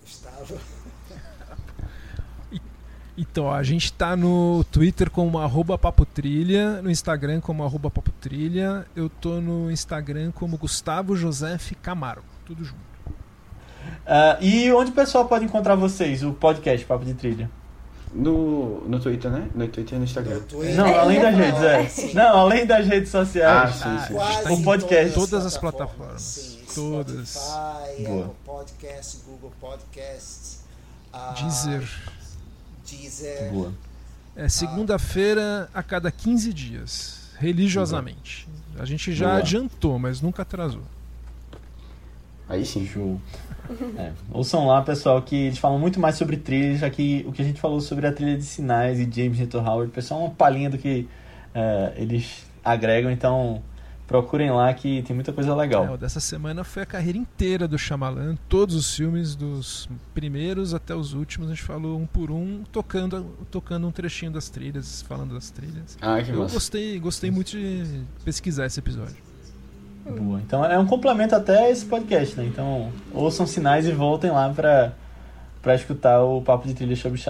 [0.02, 0.58] Gustavo.
[3.18, 9.10] Então, a gente tá no Twitter como arroba papotrilha, no Instagram como arroba papotrilha, eu
[9.10, 12.92] tô no Instagram como Gustavo Josef Camaro, tudo junto.
[14.02, 17.50] Uh, e onde o pessoal pode encontrar vocês, o podcast Papo de Trilha?
[18.14, 19.48] No, no Twitter, né?
[19.56, 20.36] No Twitter e no Instagram.
[20.36, 20.76] No Twitter.
[20.76, 22.14] Não, além das redes, é.
[22.14, 23.82] Não, além das redes sociais.
[23.82, 24.20] Ah, sim, sim.
[24.20, 25.14] Ah, o podcast.
[25.14, 26.22] Todas as plataformas.
[26.22, 27.30] Sim, todas.
[27.30, 28.26] Spotify, Boa.
[28.26, 30.64] Apple Podcasts, Google Podcasts.
[31.14, 31.90] Uh, Deezer.
[32.98, 33.52] Deezer.
[33.52, 33.74] Boa.
[34.36, 38.48] É segunda-feira a cada 15 dias, religiosamente.
[38.80, 39.40] A gente já Boa.
[39.40, 40.84] adiantou, mas nunca atrasou.
[42.48, 42.86] Aí sim.
[42.86, 43.20] Show.
[43.98, 47.42] É, ouçam lá, pessoal, que eles falam muito mais sobre trilhas, já que o que
[47.42, 50.32] a gente falou sobre a trilha de sinais e James Newton Howard, pessoal, é uma
[50.32, 51.08] palhinha do que
[51.56, 53.62] uh, eles agregam, então
[54.12, 55.94] procurem lá que tem muita coisa legal.
[55.94, 60.94] É, dessa semana foi a carreira inteira do Shyamalan, todos os filmes, dos primeiros até
[60.94, 65.34] os últimos, a gente falou um por um, tocando, tocando um trechinho das trilhas, falando
[65.34, 65.98] das trilhas.
[66.02, 66.54] Ah, que Eu massa.
[66.54, 69.16] gostei, gostei muito de pesquisar esse episódio.
[70.06, 70.42] Boa.
[70.42, 72.46] Então é um complemento até esse podcast, né?
[72.46, 74.94] Então ouçam sinais e voltem lá para
[75.62, 77.24] para escutar o papo de trilha sobre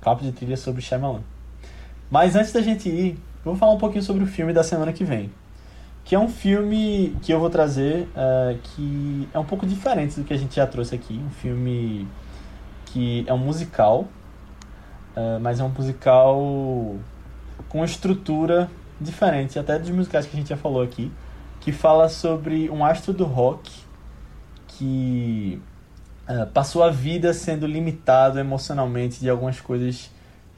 [0.00, 1.22] papo de trilha sobre Shyamalan.
[2.08, 3.14] Mas antes da gente ir,
[3.44, 5.32] eu vou falar um pouquinho sobre o filme da semana que vem
[6.06, 10.24] que é um filme que eu vou trazer uh, que é um pouco diferente do
[10.24, 11.14] que a gente já trouxe aqui.
[11.14, 12.06] Um filme
[12.86, 14.06] que é um musical,
[15.16, 16.94] uh, mas é um musical
[17.68, 18.70] com estrutura
[19.00, 21.10] diferente, até dos musicais que a gente já falou aqui,
[21.60, 23.68] que fala sobre um astro do rock
[24.68, 25.60] que
[26.28, 30.08] uh, passou a vida sendo limitado emocionalmente de algumas coisas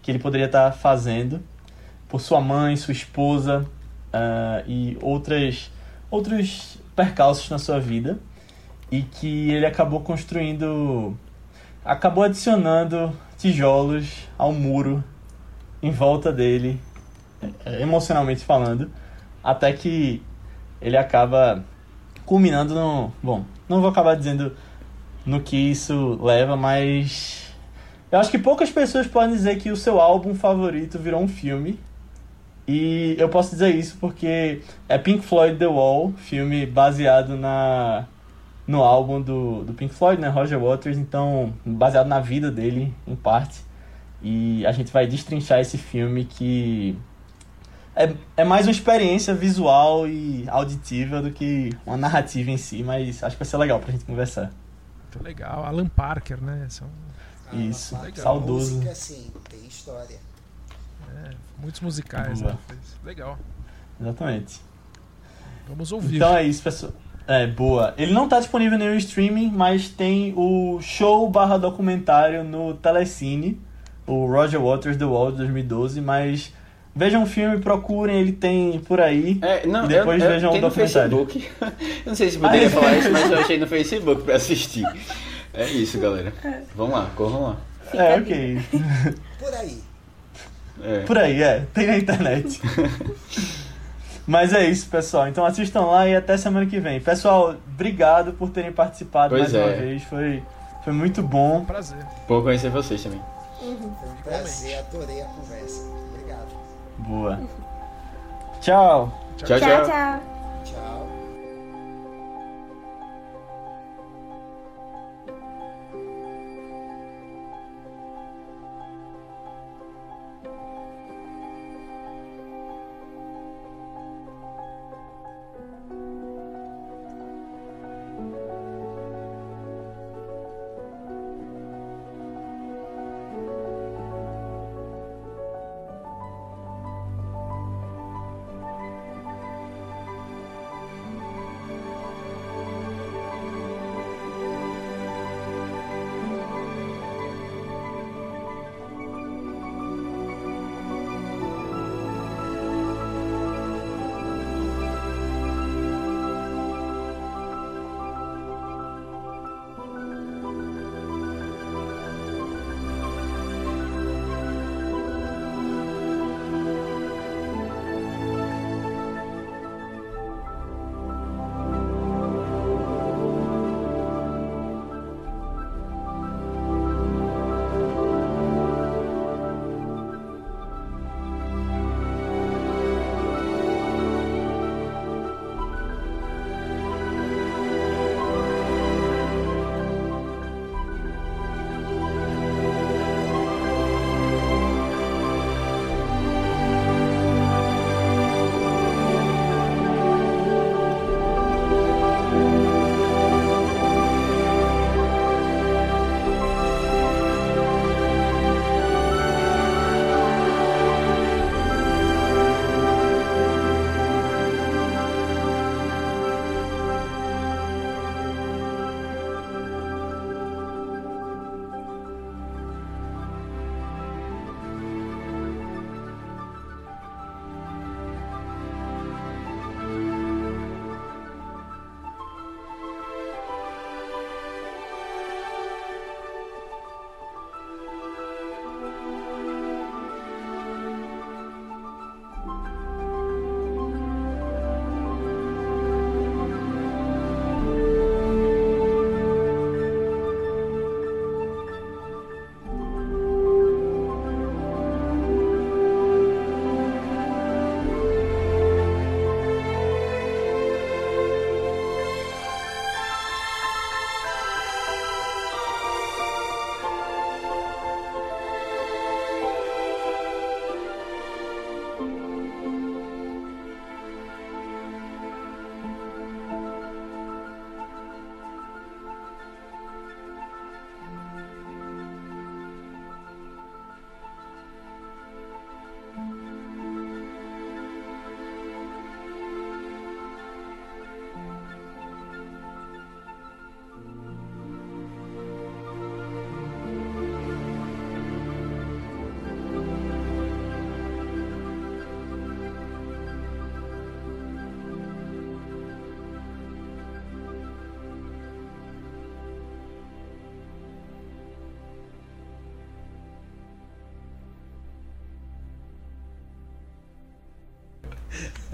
[0.03, 1.43] que ele poderia estar fazendo
[2.07, 3.66] por sua mãe, sua esposa,
[4.13, 5.71] uh, e outras,
[6.11, 8.19] outros percalços na sua vida.
[8.91, 11.17] e que ele acabou construindo.
[11.85, 15.05] acabou adicionando tijolos ao muro
[15.83, 16.81] em volta dele,
[17.81, 18.91] emocionalmente falando,
[19.45, 20.23] até que
[20.81, 21.65] ele acaba
[22.27, 23.13] culminando no.
[23.23, 24.57] Bom, não vou acabar dizendo
[25.25, 27.47] no que isso leva, mas.
[28.11, 31.79] Eu acho que poucas pessoas podem dizer que o seu álbum favorito virou um filme.
[32.69, 38.07] E eu posso dizer isso porque é Pink Floyd The Wall, filme baseado na
[38.66, 43.16] no álbum do, do Pink Floyd, né, Roger Waters, então baseado na vida dele, em
[43.16, 43.65] parte.
[44.20, 46.95] E a gente vai destrinchar esse filme que
[47.97, 53.24] é, é mais uma experiência visual e auditiva do que uma narrativa em si, mas
[53.24, 54.53] acho que vai ser legal pra gente conversar.
[55.03, 55.65] Muito legal.
[55.65, 56.66] Alan Parker, né?
[56.69, 56.86] São...
[57.51, 58.74] Isso, Ah, saudoso.
[58.74, 60.19] Música, sim, tem história.
[61.16, 61.31] É,
[61.61, 62.57] muitos musicais, né?
[63.05, 63.39] Legal.
[64.01, 64.61] Exatamente.
[65.69, 66.17] Vamos ouvir.
[66.17, 66.93] Então é isso, pessoal.
[67.27, 67.93] É, boa.
[67.99, 73.61] Ele não tá disponível nenhum streaming, mas tem o show barra documentário no Telecine,
[74.07, 76.55] o Roger Waters The Wall de 2012, mas
[76.97, 79.39] vejam o filme, procurem, ele tem por aí.
[79.43, 81.27] É, não, E depois eu, eu vejam o tem no documentário.
[81.27, 81.49] Facebook.
[82.07, 82.71] Eu não sei se poderia Ah, é?
[82.71, 84.85] falar isso, mas eu achei no Facebook pra assistir.
[85.53, 86.33] É isso, galera.
[86.75, 87.57] Vamos lá, corram lá.
[87.93, 88.59] É, ok.
[89.39, 89.83] Por aí.
[90.83, 91.01] É.
[91.01, 91.67] Por aí, é.
[91.75, 92.61] Tem na internet.
[94.27, 95.27] Mas é isso, pessoal.
[95.27, 97.01] Então assistam lá e até semana que vem.
[97.01, 99.81] Pessoal, obrigado por terem participado Pois mais uma é.
[99.81, 100.03] vez.
[100.05, 100.43] Foi,
[100.85, 101.65] foi muito bom.
[101.65, 102.05] Prazer.
[102.29, 103.23] Bom conhecer vocês também.
[103.59, 105.83] Foi um prazer, adorei a conversa.
[106.13, 106.49] Obrigado.
[106.99, 107.41] Boa.
[108.61, 109.13] Tchau.
[109.39, 109.59] Tchau, tchau.
[109.59, 109.87] Tchau, tchau.
[109.87, 110.38] Tchau.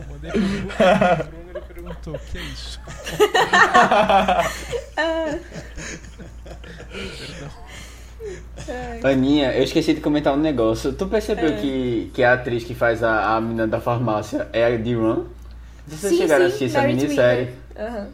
[0.08, 2.80] Mandei pro Bruno, ele perguntou, o que é isso?
[8.66, 9.10] Perdão.
[9.10, 10.92] Aninha, eu esqueci de comentar um negócio.
[10.92, 11.56] Tu percebeu É.
[11.60, 15.24] que, que a atriz que faz a, a menina da farmácia é a de Run?
[15.86, 17.50] Vocês Sim, chegaram a sim, assistir essa minissérie?
[17.76, 18.08] Aham.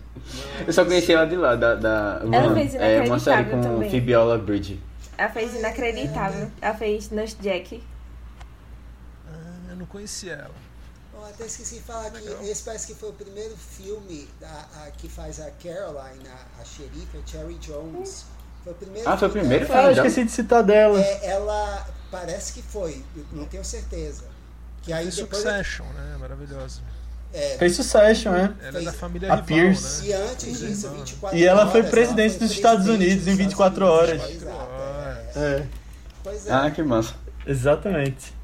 [0.66, 2.34] Eu só conheci ela de lá, da, da Run.
[2.34, 3.90] Ela fez é uma série com também.
[3.90, 4.80] Fibiola Bridge.
[5.16, 6.50] Ela fez inacreditável.
[6.60, 7.80] Ela fez Nurse Jack.
[9.28, 10.69] Ah, eu não conhecia ela.
[11.40, 15.08] Até esqueci de falar que esse parece que foi o primeiro filme da, a- que
[15.08, 18.26] faz a Caroline, a, a xerife, a Cherry Jones.
[18.62, 19.80] Foi o primeiro Ah, foi o filme primeiro dela.
[19.80, 21.00] Ah, eu esqueci de citar dela.
[21.00, 23.02] É, ela parece que foi,
[23.32, 24.24] não tenho certeza.
[24.82, 25.42] Que aí Fez depois.
[25.42, 26.16] Succession, né?
[26.20, 26.80] Maravilhosa.
[27.32, 28.54] É, Fez Succession, né?
[28.60, 30.02] Ela é Fez- da família A rival, Pierce.
[30.02, 30.08] né?
[30.08, 33.36] e antes disso, 24 E ela foi horas, presidente foi dos Estados Unidos dos em
[33.36, 34.22] 24 Estados horas.
[34.24, 34.42] Unidos.
[34.42, 34.70] Exato,
[35.36, 35.38] é.
[35.56, 35.66] É,
[36.22, 36.52] Pois é.
[36.52, 37.14] Ah, que massa.
[37.46, 38.34] exatamente.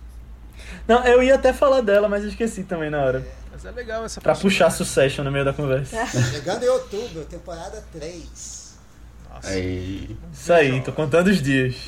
[0.87, 3.27] Não, eu ia até falar dela, mas eu esqueci também na hora.
[3.51, 6.07] Mas é legal essa Pra puxar Succession no meio da conversa.
[6.31, 8.77] Chegando em outubro, temporada 3.
[9.33, 9.49] Nossa.
[9.49, 10.17] Aí.
[10.33, 11.77] Isso aí, tô contando os dias.